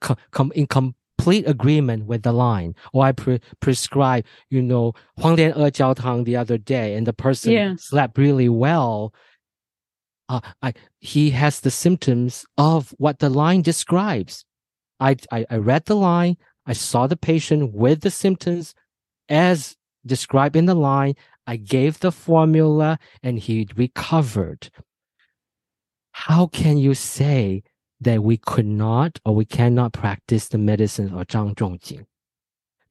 [0.00, 5.50] com- in complete agreement with the line, or I pre- prescribed, you know, Huang Lian
[5.52, 7.74] E Jiao Tang the other day, and the person Yeah.
[7.78, 9.12] slept really well.
[10.28, 14.44] Uh, I he has the symptoms of what the line describes.
[15.00, 16.36] I, I I read the line.
[16.70, 18.76] I saw the patient with the symptoms
[19.28, 21.16] as described in the line.
[21.44, 24.70] I gave the formula and he recovered.
[26.12, 27.64] How can you say
[28.00, 32.06] that we could not or we cannot practice the medicine of Zhang Zhongjing?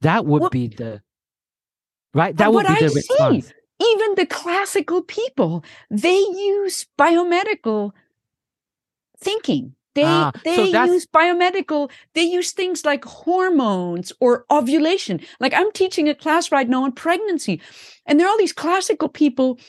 [0.01, 1.01] That would What- be the
[2.13, 2.35] right.
[2.35, 3.53] That would be I the see, response.
[3.79, 7.93] even the classical people, they use biomedical
[9.17, 9.75] thinking.
[9.95, 15.19] They Ah, they that's- use biomedical, they use things like hormones or ovulation.
[15.39, 17.61] Like I'm teaching a class right now on pregnancy,
[18.05, 19.59] and there are all these classical people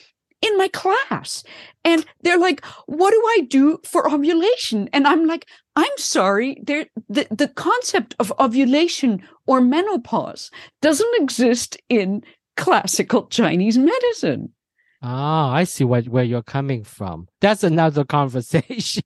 [0.43, 1.43] in my class.
[1.85, 4.89] And they're like, what do I do for ovulation?
[4.93, 5.47] And I'm like,
[5.77, 10.51] I'm sorry, there the, the concept of ovulation or menopause
[10.81, 12.23] doesn't exist in
[12.57, 14.53] classical Chinese medicine.
[15.03, 17.27] Ah, I see what where you're coming from.
[17.41, 19.03] That's another conversation.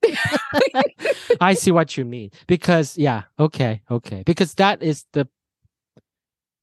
[1.40, 2.30] I see what you mean.
[2.46, 4.22] Because yeah, okay, okay.
[4.26, 5.28] Because that is the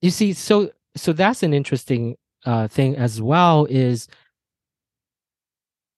[0.02, 2.16] you see, so so that's an interesting
[2.46, 4.08] uh thing as well is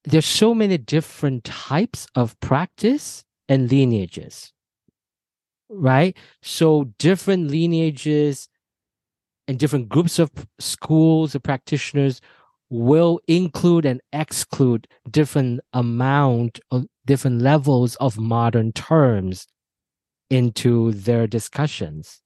[0.03, 4.51] there's so many different types of practice and lineages.
[5.69, 6.15] Right?
[6.43, 8.47] So different lineages
[9.47, 10.29] and different groups of
[10.59, 12.21] schools of practitioners
[12.73, 19.45] will include and exclude different amount of different levels of modern terms
[20.31, 22.21] into their discussions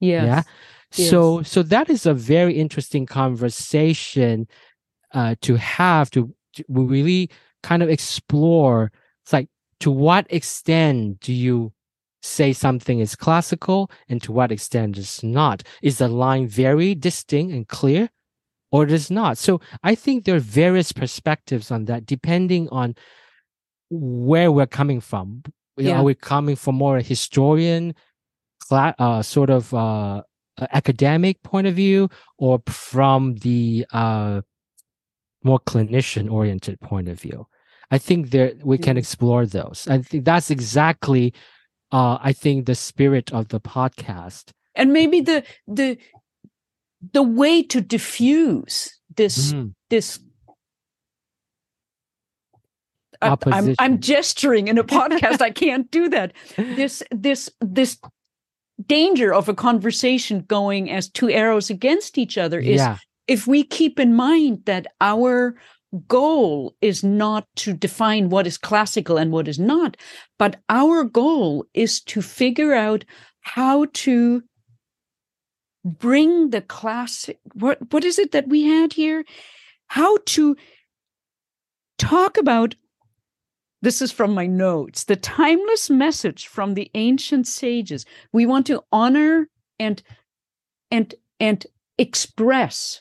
[0.00, 0.24] Yes.
[0.26, 0.42] yeah
[0.96, 1.10] Yes.
[1.10, 4.46] so so that is a very interesting conversation
[5.12, 7.28] uh to have to, to really
[7.64, 8.92] kind of explore
[9.24, 9.48] it's like
[9.80, 11.72] to what extent do you
[12.22, 17.52] say something is classical and to what extent it's not is the line very distinct
[17.52, 18.08] and clear
[18.74, 19.52] or it is not so
[19.90, 22.88] i think there are various perspectives on that depending on
[23.90, 25.26] where we're coming from
[25.76, 25.98] Yeah.
[25.98, 27.84] are we coming from more a historian
[28.66, 30.22] cla- uh, sort of uh,
[30.80, 32.08] academic point of view
[32.44, 32.54] or
[32.90, 33.60] from the
[34.02, 34.36] uh,
[35.48, 37.40] more clinician oriented point of view
[37.90, 39.02] i think there we can Mhm.
[39.04, 41.24] explore those i think that's exactly
[41.98, 44.44] uh, i think the spirit of the podcast
[44.78, 45.38] and maybe the
[45.80, 45.88] the
[47.12, 49.74] the way to diffuse this Mhm.
[49.90, 50.18] this
[53.22, 55.40] I- I'm, I'm gesturing in a podcast.
[55.40, 56.32] I can't do that.
[56.76, 57.98] This this this
[58.86, 62.98] danger of a conversation going as two arrows against each other is yeah
[63.28, 65.54] if we keep in mind that our
[66.08, 69.96] goal is not to define what is classical and what is not,
[70.38, 73.04] but our goal is to figure out
[73.40, 74.42] how to
[75.84, 79.24] bring the classic what what is it that we had here?
[79.88, 80.56] How to
[81.98, 82.74] talk about
[83.82, 88.06] this is from my notes the timeless message from the ancient sages.
[88.32, 90.02] We want to honor and
[90.90, 91.66] and and
[91.98, 93.00] express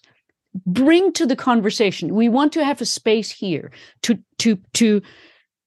[0.65, 2.13] bring to the conversation.
[2.13, 3.71] We want to have a space here
[4.03, 5.01] to to to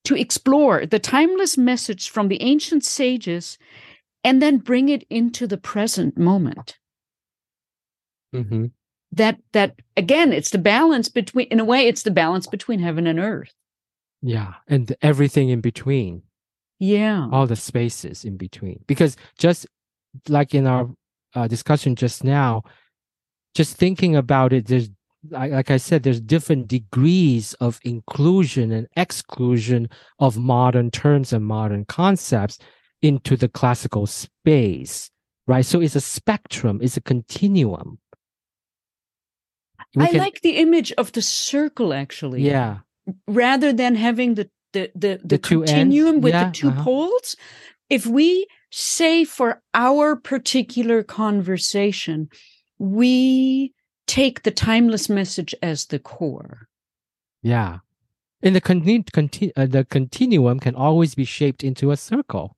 [0.05, 3.59] to explore the timeless message from the ancient sages
[4.23, 6.79] and then bring it into the present moment
[8.43, 8.67] hmm
[9.13, 13.07] that that again it's the balance between in a way it's the balance between heaven
[13.07, 13.53] and earth.
[14.23, 16.23] Yeah and everything in between.
[16.79, 17.29] Yeah.
[17.33, 18.85] All the spaces in between.
[18.87, 19.67] Because just
[20.29, 20.91] like in our
[21.35, 22.63] uh, discussion just now
[23.55, 24.89] just thinking about it there's
[25.31, 31.85] like, i said there's different degrees of inclusion and exclusion of modern terms and modern
[31.85, 32.59] concepts
[33.03, 35.11] into the classical space
[35.47, 35.65] right?
[35.65, 37.99] So it's a spectrum it's a continuum
[39.97, 42.43] i can- like the image of the circle actually.
[42.43, 42.79] Yeah.
[43.29, 46.85] Rather than having the the the, the, The continuum with Yeah, the 2 uh-huh.
[46.85, 47.37] poles
[47.89, 52.29] if we say for our particular conversation
[52.79, 53.73] we
[54.07, 56.69] take the timeless message as the core.
[57.43, 57.79] Yeah.
[58.43, 62.55] And the continu- conti- uh, the continuum can always be shaped into a circle.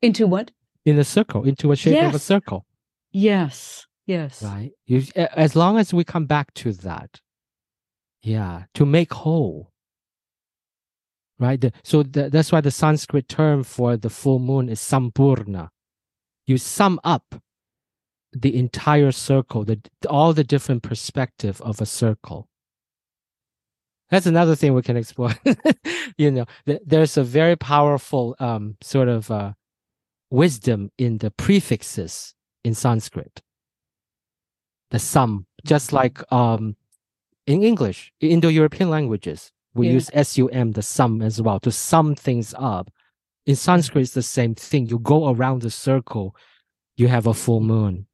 [0.00, 0.50] Into what?
[0.84, 2.64] In a circle into a shape of a circle.
[3.12, 4.42] Yes yes.
[4.42, 4.72] Right?
[4.86, 7.20] You, as long as we come back to that.
[8.22, 9.72] Yeah to make whole.
[11.38, 11.60] Right?
[11.60, 15.70] The, so the, that's why the sanskrit term for the full moon is sampurna.
[16.46, 17.34] You sum up
[18.32, 22.48] the entire circle the all the different perspective of a circle.
[24.10, 25.34] That's another thing we can explore.
[26.18, 29.52] You know th- there's a very powerful um sort of uh
[30.30, 32.34] wisdom in the prefixes
[32.64, 33.40] in sanskrit
[34.92, 36.76] the sum just like um
[37.46, 39.94] in english indo-european languages we Yeah.
[39.98, 42.90] use sum the sum as well to sum things up.
[43.46, 44.86] In sanskrit it's the same thing.
[44.92, 46.36] You go around the circle
[47.00, 48.06] you have a full moon.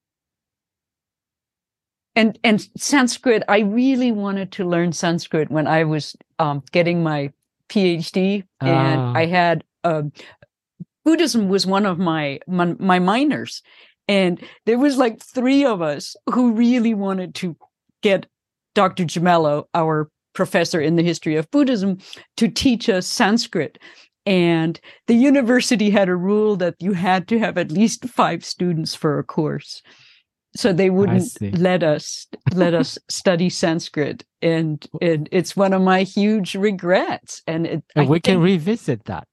[2.14, 7.32] And and sanskrit i really wanted to learn sanskrit when i was um, getting my
[7.68, 9.12] phd and Ah.
[9.22, 10.12] i had um,
[11.04, 13.62] buddhism was one of my, my my minors
[14.08, 17.56] and there was like three of us who really wanted to
[18.02, 18.26] get
[18.74, 21.98] dr jamello our professor in the history of buddhism
[22.36, 23.76] to teach us sanskrit.
[24.24, 24.78] And
[25.08, 29.18] the university had a rule that you had to have at least five students for
[29.18, 29.82] a course.
[30.54, 34.24] So they wouldn't let us let us study sanskrit.
[34.40, 37.42] And, and it's one of my huge regrets.
[37.48, 39.26] And it, and we can revisit that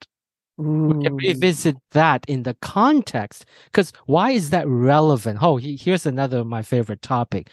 [0.59, 1.17] Ooh.
[1.21, 5.39] revisit that in the context because why is that relevant?
[5.41, 7.49] Oh he- here's another of my favorite topic.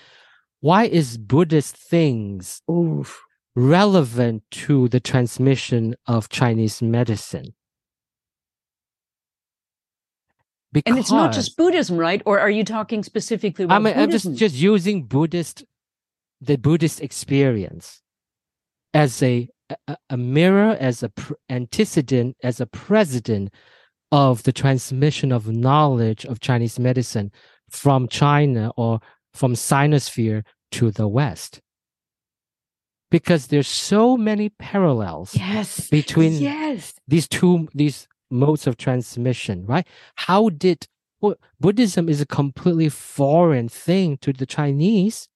[0.60, 2.62] Why is buddhist things
[3.56, 7.54] relevant to the transmission of chinese medicine?
[10.72, 12.22] Because and it's not just buddhism right?
[12.24, 15.64] Or are you talking specifically about I mean, I'm just just using Buddhist,
[16.40, 18.00] the Buddhist experience,
[18.94, 19.48] as a
[19.88, 23.52] a, a mirror, as a pr- antecedent, as a precedent
[24.10, 27.32] of the transmission of knowledge of Chinese medicine
[27.70, 29.00] from China or
[29.32, 31.60] from Sinosphere to the West.
[33.10, 35.88] Because there's so many parallels Yes.
[35.90, 36.94] between Yes.
[37.06, 39.86] these two these modes of transmission, right?
[40.16, 40.86] How did
[41.20, 45.28] well, Buddhism is a completely foreign thing to the Chinese,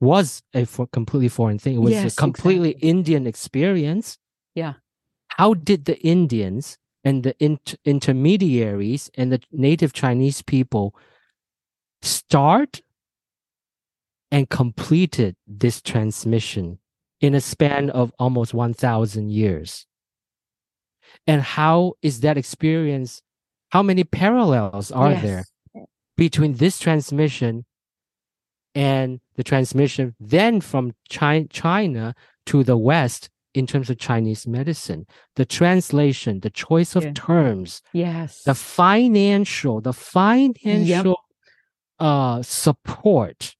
[0.00, 1.76] was a for, completely foreign thing.
[1.76, 2.88] It was Yes, a completely exactly.
[2.88, 4.18] Indian experience.
[4.54, 4.74] Yeah.
[5.28, 10.94] How did the Indians and the int- intermediaries and the native Chinese people
[12.02, 12.82] start
[14.30, 16.78] and completed this transmission
[17.20, 19.86] in a span of almost 1,000 years?
[21.26, 23.22] And how is that experience?
[23.70, 25.44] How many parallels are there
[26.16, 27.64] between this transmission
[28.74, 32.14] and the transmission then from Chi- China
[32.46, 35.06] to the West in terms of Chinese medicine?
[35.36, 37.12] The translation, the choice of Yeah.
[37.14, 38.42] terms, Yes.
[38.42, 41.18] the financial, the financial
[42.00, 43.54] uh, support.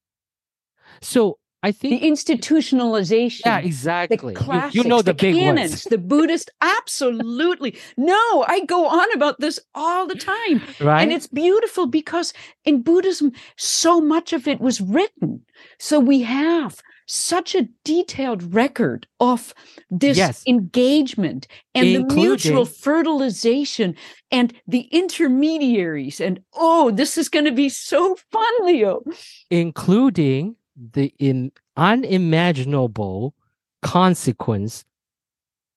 [1.00, 3.40] So I think the institutionalization.
[3.46, 4.34] yeah, exactly.
[4.34, 6.50] You- classics, you, know the, big canons, ones, the Buddhist.
[6.60, 7.78] Absolutely.
[7.96, 10.60] No, I go on about this all the time.
[10.80, 11.00] right?
[11.02, 12.32] And it's beautiful because
[12.64, 15.44] in Buddhism, so much of it was written.
[15.78, 19.54] So we have such a detailed record of
[19.90, 20.42] this Yes.
[20.46, 23.94] engagement and the mutual fertilization
[24.30, 26.20] and the intermediaries.
[26.20, 29.02] And oh, this is going to be so fun, Leo.
[29.50, 33.34] including the in unimaginable
[33.82, 34.84] consequence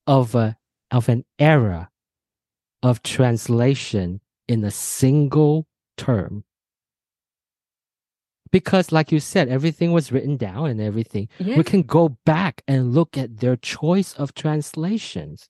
[0.05, 0.57] of a
[0.91, 1.89] of an error
[2.81, 5.67] of translation in a single
[5.97, 6.43] term.
[8.51, 11.27] Because like you said everything was written down and everything.
[11.37, 11.57] Yeah.
[11.57, 15.49] we can go back and look at their choice of translations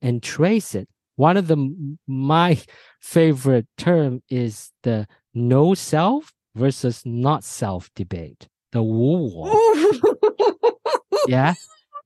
[0.00, 0.88] and trace it.
[1.14, 2.60] One of the my
[3.00, 9.52] favorite term is the no self versus not self debate the wu war
[11.28, 11.54] yeah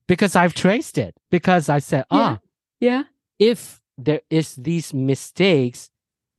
[0.07, 2.17] because i've traced it because i said Yeah.
[2.19, 2.39] ah
[2.79, 3.03] yeah.
[3.39, 5.89] if there is these mistakes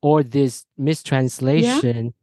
[0.00, 2.14] or this mistranslation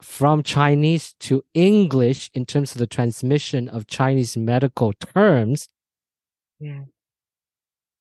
[0.00, 5.68] from Chinese to English in terms of the transmission of Chinese medical terms,
[6.58, 6.84] Yeah.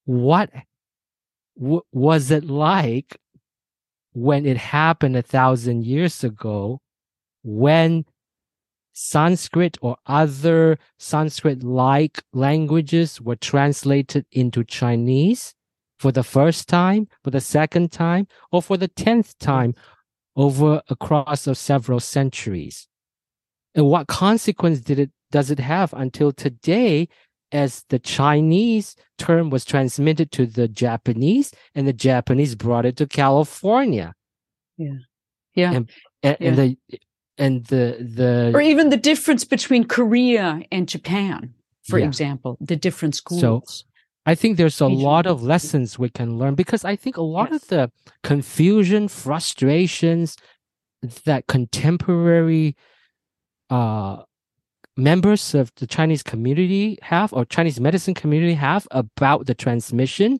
[0.05, 0.49] what
[1.60, 3.18] w- was it like
[4.14, 6.80] when it happened a thousand years ago
[7.43, 8.05] when
[9.00, 15.54] Sanskrit or other Sanskrit like languages were translated into Chinese
[16.00, 19.76] for the first time, for the second time, or for the tenth time
[20.36, 22.88] over a cross of several centuries?
[23.76, 27.08] And what consequence did it does it have until today
[27.52, 33.06] as the Chinese term was transmitted to the Japanese and the Japanese brought it to
[33.06, 34.16] California?
[34.78, 34.98] Yeah.
[35.54, 35.74] Yeah.
[35.74, 35.89] And,
[36.24, 36.52] and Yeah.
[36.52, 36.78] the
[37.38, 41.53] and the the Or even the difference between Korea and Japan,
[41.89, 42.05] for Yeah.
[42.07, 43.41] example, the different schools.
[43.41, 43.63] So,
[44.25, 47.49] I think there's a lot of lessons we can learn because I think a lot
[47.51, 47.63] Yes.
[47.63, 47.91] of the
[48.23, 50.35] confusion, frustrations
[51.25, 52.75] that contemporary
[53.69, 54.23] uh,
[54.95, 60.39] members of the Chinese community have or Chinese medicine community have about the transmission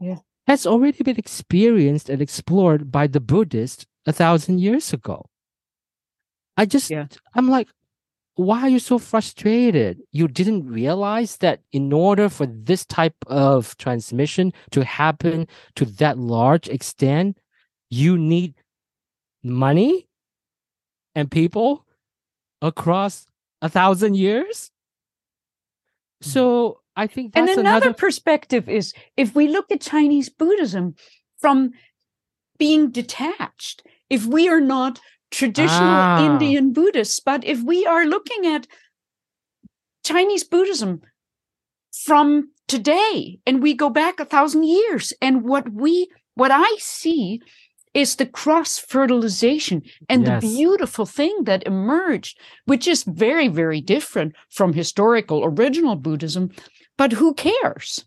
[0.00, 0.18] Yeah.
[0.46, 5.26] has already been experienced and explored by the Buddhists a thousand years ago.
[6.56, 7.06] I just, Yeah.
[7.34, 7.68] I'm like,
[8.36, 10.00] why are you so frustrated?
[10.10, 15.46] You didn't realize that in order for this type of transmission to happen
[15.76, 17.38] to that large extent,
[17.90, 18.54] you need
[19.42, 20.08] money
[21.14, 21.86] and people
[22.60, 23.26] across
[23.62, 24.70] a thousand years.
[26.20, 26.74] So mm.
[26.96, 30.94] I think and another, another, perspective is if we look at Chinese Buddhism
[31.38, 31.72] from
[32.58, 35.00] being detached, if we are not
[35.38, 36.24] traditional Ah.
[36.26, 38.66] Indian Buddhists, but if we are looking at
[40.04, 41.00] Chinese Buddhism
[42.04, 47.40] from today and we go back a thousand years, and what we what I see
[47.94, 50.42] is the cross fertilization and Yes.
[50.42, 56.50] the beautiful thing that emerged, which is very, very different from historical original Buddhism.
[56.96, 58.04] But who cares?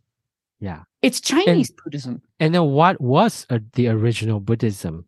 [0.59, 0.81] Yeah.
[1.01, 2.21] It's Chinese Buddhism.
[2.39, 5.05] And then what was uh, the original Buddhism,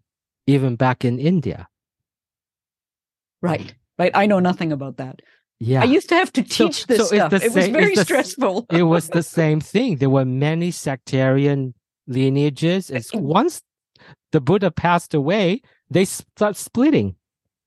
[0.48, 1.68] even back in India?
[3.42, 3.74] Right.
[3.98, 4.12] Right.
[4.14, 5.22] I know nothing about that.
[5.60, 5.82] Yeah.
[5.82, 7.34] I used to have to So- teach this so stuff.
[7.34, 8.66] It was same- it's very the stressful.
[8.72, 9.98] it was the same thing.
[9.98, 11.74] There were many sectarian
[12.08, 12.90] lineages.
[12.90, 13.62] It's once
[14.32, 17.16] the Buddha passed away, they start splitting.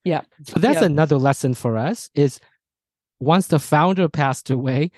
[0.03, 0.21] Yeah.
[0.43, 0.85] So that's Yeah.
[0.87, 2.39] another lesson for us is
[3.19, 4.91] once the founder passed away,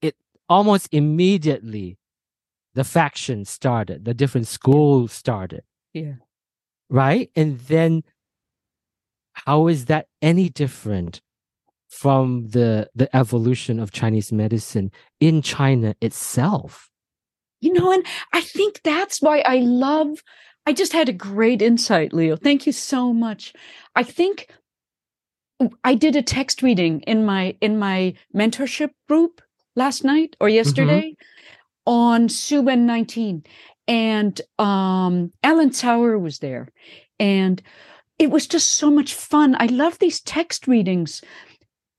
[0.00, 0.14] it
[0.48, 1.98] almost immediately
[2.74, 5.62] the faction started, the different schools started.
[5.92, 6.14] Yeah.
[6.88, 7.30] Right?
[7.36, 8.02] And then
[9.34, 11.20] how is that any different
[11.88, 16.90] from the the evolution of Chinese medicine in China itself?
[17.60, 20.22] You know, and I think that's why I love
[20.66, 22.36] I just had a great insight, Leo.
[22.36, 23.52] Thank you so much.
[23.94, 24.48] I think
[25.82, 29.42] I did a text reading in my in my mentorship group
[29.76, 31.92] last night or yesterday mm-hmm.
[31.92, 33.44] on Suwen 19
[33.86, 36.68] and um Alan Sauer was there
[37.18, 37.62] and
[38.18, 39.56] it was just so much fun.
[39.58, 41.22] I love these text readings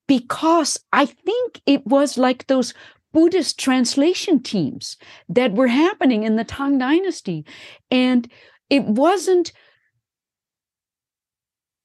[0.07, 2.73] because I think it was like those
[3.13, 4.97] Buddhist translation teams
[5.29, 7.45] that were happening in the Tang Dynasty.
[7.89, 8.29] And
[8.69, 9.51] it wasn't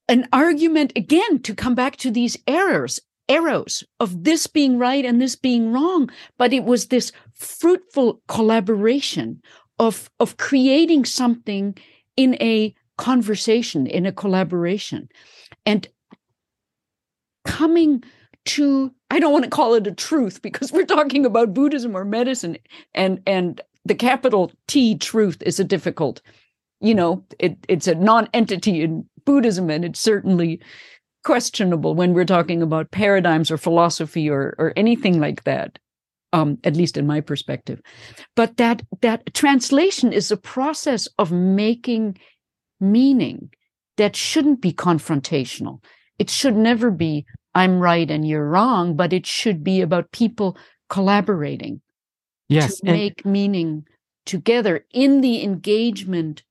[0.09, 5.21] an argument, again, to come back to these errors, arrows of this being right and
[5.21, 9.41] this being wrong, but it was this fruitful collaboration
[9.79, 11.77] of, of creating something
[12.17, 15.09] in a conversation, in a collaboration.
[15.65, 15.89] And
[17.47, 18.05] coming
[18.45, 22.05] to i don't want to call it a truth because we're talking about buddhism or
[22.05, 22.57] medicine
[22.95, 26.23] and and the capital t truth is a difficult
[26.81, 30.59] you know it, it's a non-entity in buddhism and it's certainly
[31.23, 35.79] questionable when we're talking about paradigms or philosophy or or anything like that
[36.33, 37.81] um at least in my perspective
[38.37, 42.17] but that that translation is a process of making
[42.81, 43.51] meaning
[43.97, 45.81] that shouldn't be confrontational
[46.21, 47.25] it should never be
[47.55, 50.57] I'm right and you're wrong, but it should be about people
[50.89, 51.81] collaborating
[52.49, 53.87] yes, to make meaning
[54.27, 56.45] together in the engagement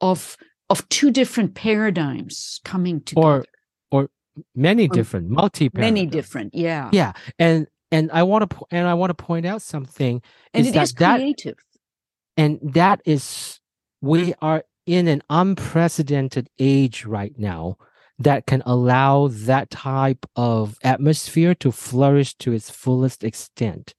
[0.00, 0.36] of
[0.70, 3.26] of two different paradigms coming together.
[3.26, 3.44] Or
[3.90, 4.10] or
[4.54, 6.90] many or different, multi many different, yeah.
[6.92, 7.12] Yeah.
[7.38, 10.22] And and I want to and I want to point out something
[10.52, 11.56] and is it that, is creative.
[11.56, 13.58] That, and that is
[14.00, 17.76] we are in an unprecedented age right now
[18.18, 23.94] that can allow that type of atmosphere to flourish to its fullest extent.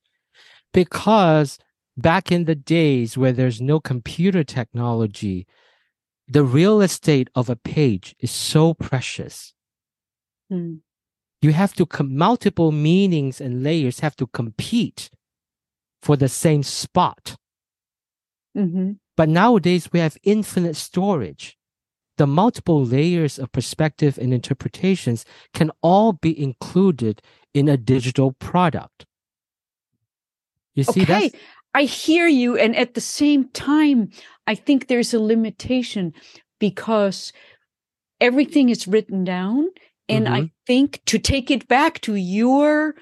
[0.73, 1.59] Because
[1.95, 5.45] back in the days where there's no computer technology,
[6.27, 9.53] the real estate of a page is so precious.
[10.51, 10.79] Mm.
[11.43, 15.11] You have to com- multiple meanings and layers have to compete
[16.01, 17.37] for the same spot.
[18.59, 18.91] Mm-hmm.
[19.15, 21.57] But nowadays we have infinite storage
[22.19, 27.21] the multiple layers of perspective and interpretations can all be included
[27.53, 29.05] in a digital product.
[30.75, 31.31] You see okay.
[31.73, 32.57] I hear you.
[32.57, 34.09] And at the same time,
[34.45, 36.13] I think there's a limitation
[36.59, 37.31] because
[38.19, 39.69] everything is written down.
[40.09, 40.33] And mm-hmm.
[40.33, 42.95] I think to take it back to your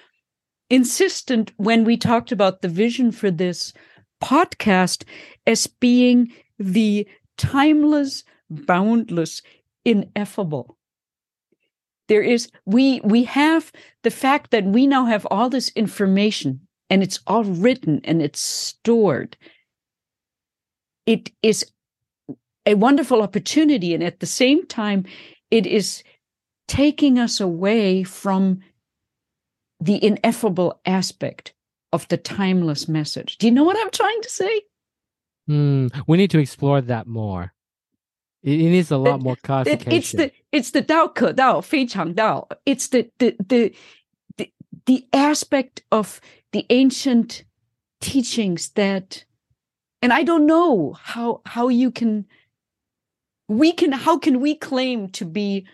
[0.69, 3.73] insistent when we talked about the vision for this
[4.21, 5.03] podcast
[5.45, 7.07] as being the
[7.37, 9.41] timeless boundless,
[9.85, 10.77] ineffable.
[12.07, 13.71] There is we we have
[14.03, 18.39] the fact that we now have all this information and it's all written and it's
[18.39, 19.35] stored.
[21.05, 21.65] It is
[22.65, 25.05] a wonderful opportunity, and at the same time,
[25.51, 26.03] it is
[26.67, 28.59] taking us away from
[29.79, 31.53] the ineffable aspect
[31.93, 33.37] of the timeless message.
[33.37, 34.61] Do you know what I'm trying to say?
[35.49, 37.53] Mm, we need to explore that more.
[38.43, 39.91] It, it needs a lot it, more clarification.
[39.91, 42.49] It, it's the it's the Dao Ke Dao, Fei Chang Dao.
[42.65, 43.73] It's the the, the
[44.37, 44.51] the
[44.85, 46.19] the aspect of
[46.51, 47.43] the ancient
[48.01, 49.25] teachings that
[50.01, 52.25] and I don't know how how you can
[53.47, 55.65] we can how can we claim to be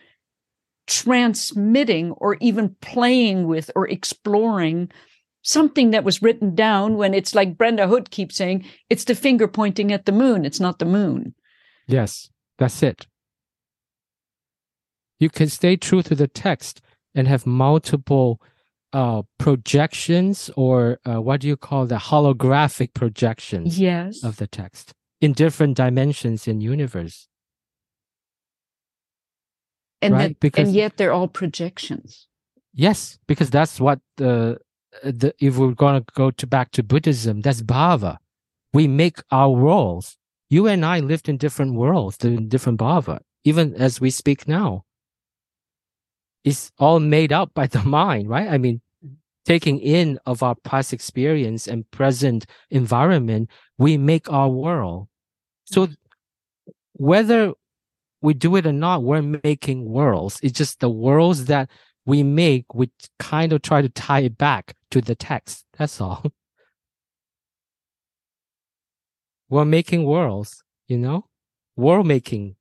[0.86, 4.92] transmitting or even playing with or exploring
[5.44, 9.48] something that was written down when it's like Brenda Hood keeps saying it's the finger
[9.48, 11.36] pointing at the moon it's not the moon
[11.88, 13.08] yes that's it.
[15.20, 16.82] You can stay true to the text
[17.16, 18.42] and have multiple
[18.92, 24.24] uh, projections or uh, what do you call the holographic projections yes.
[24.24, 27.28] of the text in different dimensions in universe.
[30.02, 30.28] And, right?
[30.30, 32.28] that, because, and yet they're all projections.
[32.74, 34.58] Yes, because that's what the,
[35.04, 38.18] Uh, the if we're going to go to back to Buddhism, that's bhava.
[38.74, 40.18] We make our worlds
[40.54, 44.86] you and I lived in different worlds, in different bhava, even as we speak now.
[46.44, 48.48] It's all made up by the mind, right?
[48.48, 48.80] I mean,
[49.46, 55.08] taking in of our past experience and present environment, we make our world.
[55.66, 55.88] So
[56.92, 57.54] whether
[58.22, 60.40] we do it or not, we're making worlds.
[60.44, 61.68] It's just the worlds that
[62.06, 65.66] we make, we kind of try to tie it back to the text.
[65.78, 66.24] That's all.
[69.50, 71.26] we're making worlds, you know,
[71.76, 72.56] world making.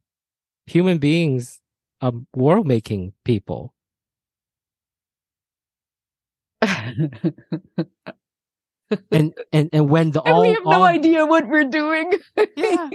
[0.67, 1.61] Human beings
[2.01, 3.75] are world making people.
[9.11, 12.13] And and and when the and all, we have no all- idea what we're doing.
[12.57, 12.91] yeah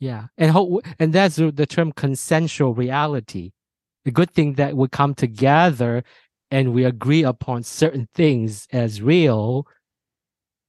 [0.00, 3.52] yeah and how and that's the the term consensual reality
[4.06, 6.02] the good thing that we come together
[6.54, 9.66] and we agree upon certain things as real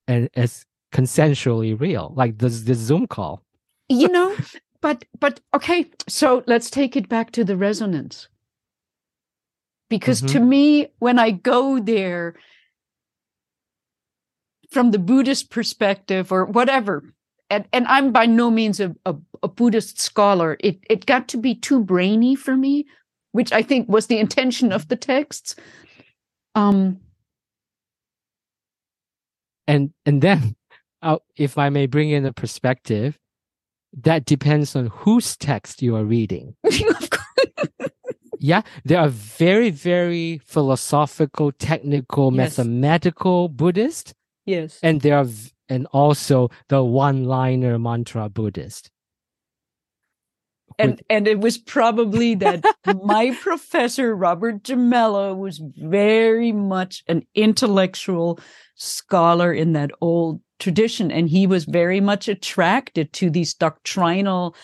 [0.07, 3.45] and as consensually real like this this zoom call
[3.89, 4.35] you know,
[4.81, 8.27] but but okay, so let's take it back to the resonance.
[9.89, 10.49] Because to mm-hmm.
[10.49, 12.35] me, when I go there
[14.71, 17.13] from the Buddhist perspective or whatever,
[17.51, 21.37] and, and I'm by no means a, a, a Buddhist scholar, it, it got to
[21.37, 22.87] be too brainy for me,
[23.35, 25.55] which I think was the intention of the texts.
[26.55, 27.01] Um,
[29.67, 30.55] and and then
[31.01, 33.17] uh, if i may bring in a perspective
[33.93, 36.55] that depends on whose text you are reading
[38.39, 42.57] yeah there are very very philosophical technical Yes.
[42.57, 44.13] mathematical buddhist
[44.45, 44.79] yes.
[44.83, 45.27] and there are
[45.67, 48.91] and also the one liner mantra buddhist
[50.77, 52.63] and and it was probably that
[53.03, 58.39] my professor Robert Gimello was very much an intellectual
[58.75, 64.55] scholar in that old tradition and he was very much attracted to these doctrinal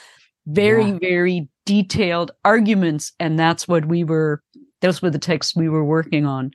[0.48, 0.98] very Yeah.
[1.00, 4.42] very detailed arguments and that's what we were
[4.82, 6.52] those were the texts we were working on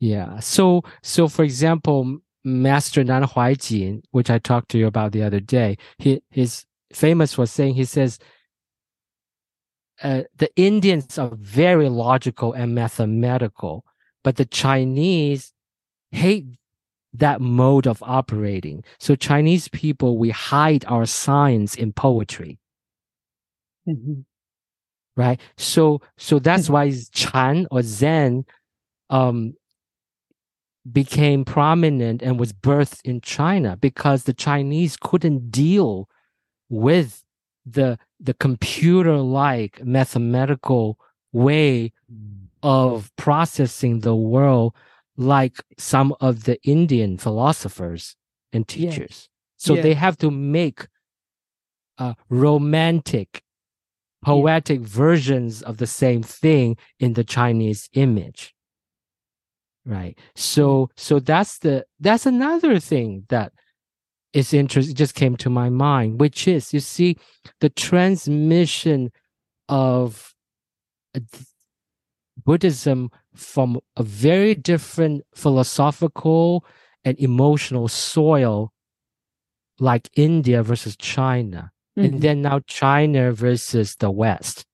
[0.00, 0.38] Yeah.
[0.40, 5.40] So so for example, Master Nan Huaijin, which I talked to you about the other
[5.40, 8.18] day, he he's famous for saying he says
[10.02, 13.84] uh, the Indians are very logical and mathematical,
[14.24, 15.52] but the Chinese
[16.12, 16.46] hate
[17.14, 18.84] that mode of operating.
[18.98, 22.58] So Chinese people we hide our science in poetry.
[25.16, 28.44] right so so that's why chan or zen
[29.10, 29.54] um
[30.90, 36.08] became prominent and was birthed in china because the chinese couldn't deal
[36.70, 37.24] with
[37.72, 40.98] the the computer like mathematical
[41.32, 41.92] way
[42.62, 44.74] of processing the world
[45.16, 48.16] like some of the indian philosophers
[48.52, 48.90] and Yeah.
[48.90, 49.28] teachers.
[49.56, 49.82] So Yeah.
[49.82, 50.86] they have to make
[51.98, 53.42] uh, romantic
[54.24, 58.54] poetic versions of the same thing in the chinese image.
[59.84, 60.18] Right.
[60.36, 63.52] So so that's the that's another thing that
[64.32, 67.16] is interesting just came to my mind which is you see
[67.60, 69.10] the transmission
[69.68, 70.34] of
[72.44, 76.64] buddhism from a very different philosophical
[77.04, 78.72] and emotional soil
[79.78, 84.64] like india versus china and then now China versus the West.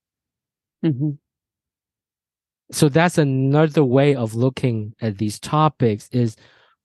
[0.85, 1.19] Mhm.
[2.71, 6.37] So that's another way of looking at these topics is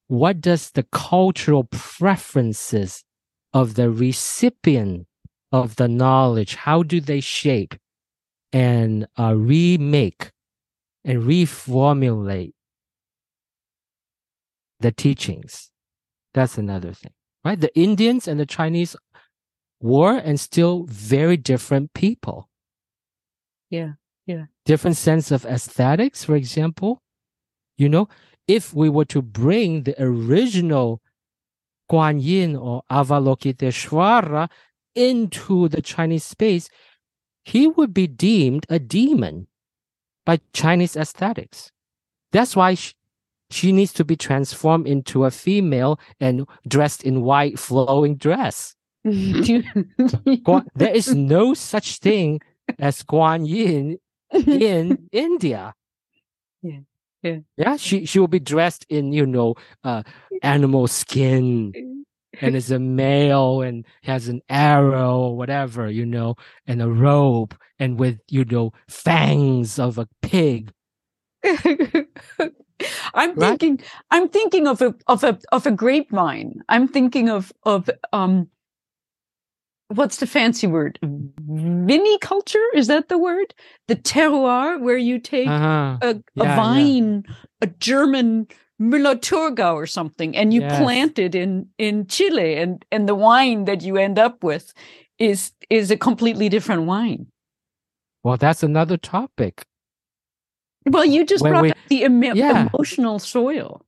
[0.10, 3.04] what does the cultural preferences
[3.54, 5.06] of the recipient
[5.52, 7.76] of the knowledge, how do they shape
[8.52, 10.32] and uh, remake
[11.06, 12.54] and reformulate
[14.80, 15.70] the teachings?
[16.34, 17.14] That's another thing,
[17.46, 17.60] right?
[17.60, 18.96] The Indians and the Chinese
[19.80, 22.50] were and still very different people.
[23.70, 23.94] Yeah,
[24.26, 24.46] yeah.
[24.66, 27.04] Different sense of aesthetics, for example.
[27.78, 28.10] You know,
[28.50, 31.02] if we were to bring the original
[31.90, 34.50] Guan Yin or Avalokiteshvara
[34.96, 36.68] into the Chinese space,
[37.46, 39.48] he would be deemed a demon
[40.26, 41.72] by Chinese aesthetics.
[42.32, 42.96] That's why sh-
[43.52, 48.76] she needs to be transformed into a female and dressed in white flowing dress.
[49.04, 52.42] There is no such thing
[52.80, 54.00] as Guan Yin
[54.34, 55.76] in India.
[56.62, 56.80] Yeah,
[57.24, 57.40] yeah.
[57.58, 60.04] Yeah, she she will be dressed in, you know, uh
[60.42, 61.76] animal skin
[62.42, 66.36] and is a male and has an arrow or whatever, you know,
[66.68, 70.72] and a robe and with, you know, fangs of a pig.
[73.14, 73.60] I'm Right?
[73.60, 73.80] thinking
[74.12, 76.62] I'm thinking of a of a of a grapevine.
[76.70, 78.50] I'm thinking of of um
[79.90, 81.00] what's the fancy word?
[81.04, 82.66] Viniculture?
[82.74, 83.54] Is that the word?
[83.88, 85.98] The terroir where you take Uh-huh.
[86.02, 86.56] a, a Yeah, yeah.
[86.56, 87.24] vine,
[87.62, 88.48] a German
[88.82, 90.80] Müller-Thurgau or something, and you Yes.
[90.82, 94.74] plant it in in Chile, and and the wine that you end up with
[95.18, 97.28] is is a completely different wine.
[98.24, 99.64] Well, that's another topic.
[100.86, 102.68] Well, you just When brought we- up the emo- Yeah.
[102.74, 103.82] emotional soil,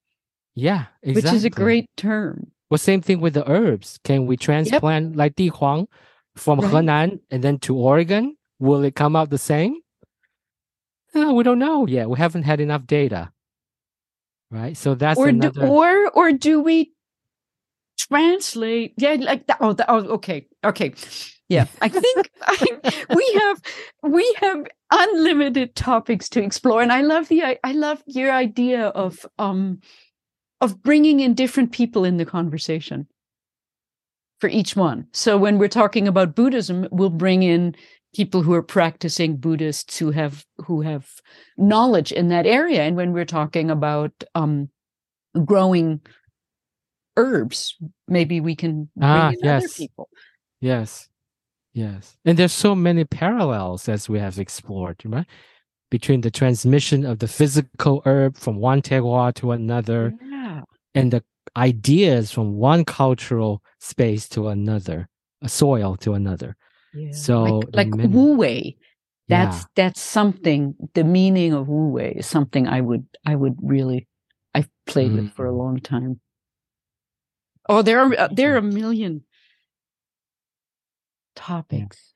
[0.56, 1.14] Yeah, exactly.
[1.14, 2.52] which is a great term.
[2.72, 4.00] Well, same thing with the herbs.
[4.06, 5.90] Can we transplant like Di Huang
[6.38, 6.72] from Right.
[6.72, 9.76] Henan and then to Oregon will it come out the same?
[11.14, 12.10] No, we don't know yet.
[12.10, 13.32] We haven't had enough data.
[14.50, 14.78] Right.
[14.78, 15.62] So that's or another.
[15.62, 16.94] do, or or do we
[17.98, 18.94] translate?
[18.96, 19.58] Yeah, like that.
[19.60, 20.94] Oh, the, oh, okay, okay.
[21.50, 23.62] Yeah, I think I, we have
[24.04, 28.88] we have unlimited topics to explore, and I love the I, I love your idea
[28.88, 29.82] of um
[30.62, 33.08] of bringing in different people in the conversation
[34.40, 35.08] for each one.
[35.12, 37.76] So when we're talking about Buddhism, we'll bring in
[38.16, 41.10] people who are practicing Buddhists who have who have
[41.58, 42.84] knowledge in that area.
[42.84, 44.70] And when we're talking about um,
[45.46, 46.02] growing
[47.18, 47.76] herbs,
[48.08, 50.10] maybe we can bring Ah, in other people.
[50.60, 51.08] Yes.
[51.74, 52.18] Yes.
[52.26, 55.26] And there's so many parallels as we have explored, right?
[55.90, 60.31] Between the transmission of the physical herb from one terroir to another Yeah.
[60.96, 61.24] And the
[61.56, 65.08] ideas from one cultural space to another,
[65.42, 66.56] a soil to another.
[66.94, 67.12] yeah.
[67.14, 68.78] So like, like Wu Wei.
[69.28, 69.66] That's yeah.
[69.76, 70.76] that's something.
[70.94, 74.08] The meaning of Wu Wei is something I would I would really.
[74.54, 75.58] I've played with for a Mm.
[75.58, 76.20] long time.
[77.70, 79.24] Oh, there are uh, there are a million
[81.36, 82.14] topics.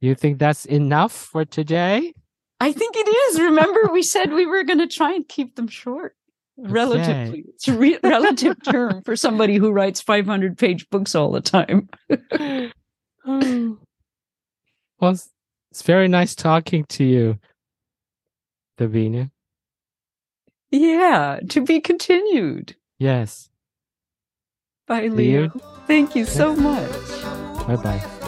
[0.00, 2.12] You think that's enough for today?
[2.60, 3.40] I think it is.
[3.40, 6.16] Remember, we said we were going to try and keep them short.
[6.56, 11.40] Relatively, it's a re- relative term for somebody who writes 500 page books all the
[11.40, 11.88] time.
[12.10, 12.70] Oh.
[15.00, 17.38] well, it's, very nice talking to you,
[18.78, 19.30] Sabine.
[20.70, 22.76] Yeah, to be continued.
[22.98, 23.48] Yes.
[24.86, 25.42] Bye, Leo.
[25.42, 25.60] you.
[25.86, 26.90] Thank you so much.
[27.66, 28.20] Bye bye.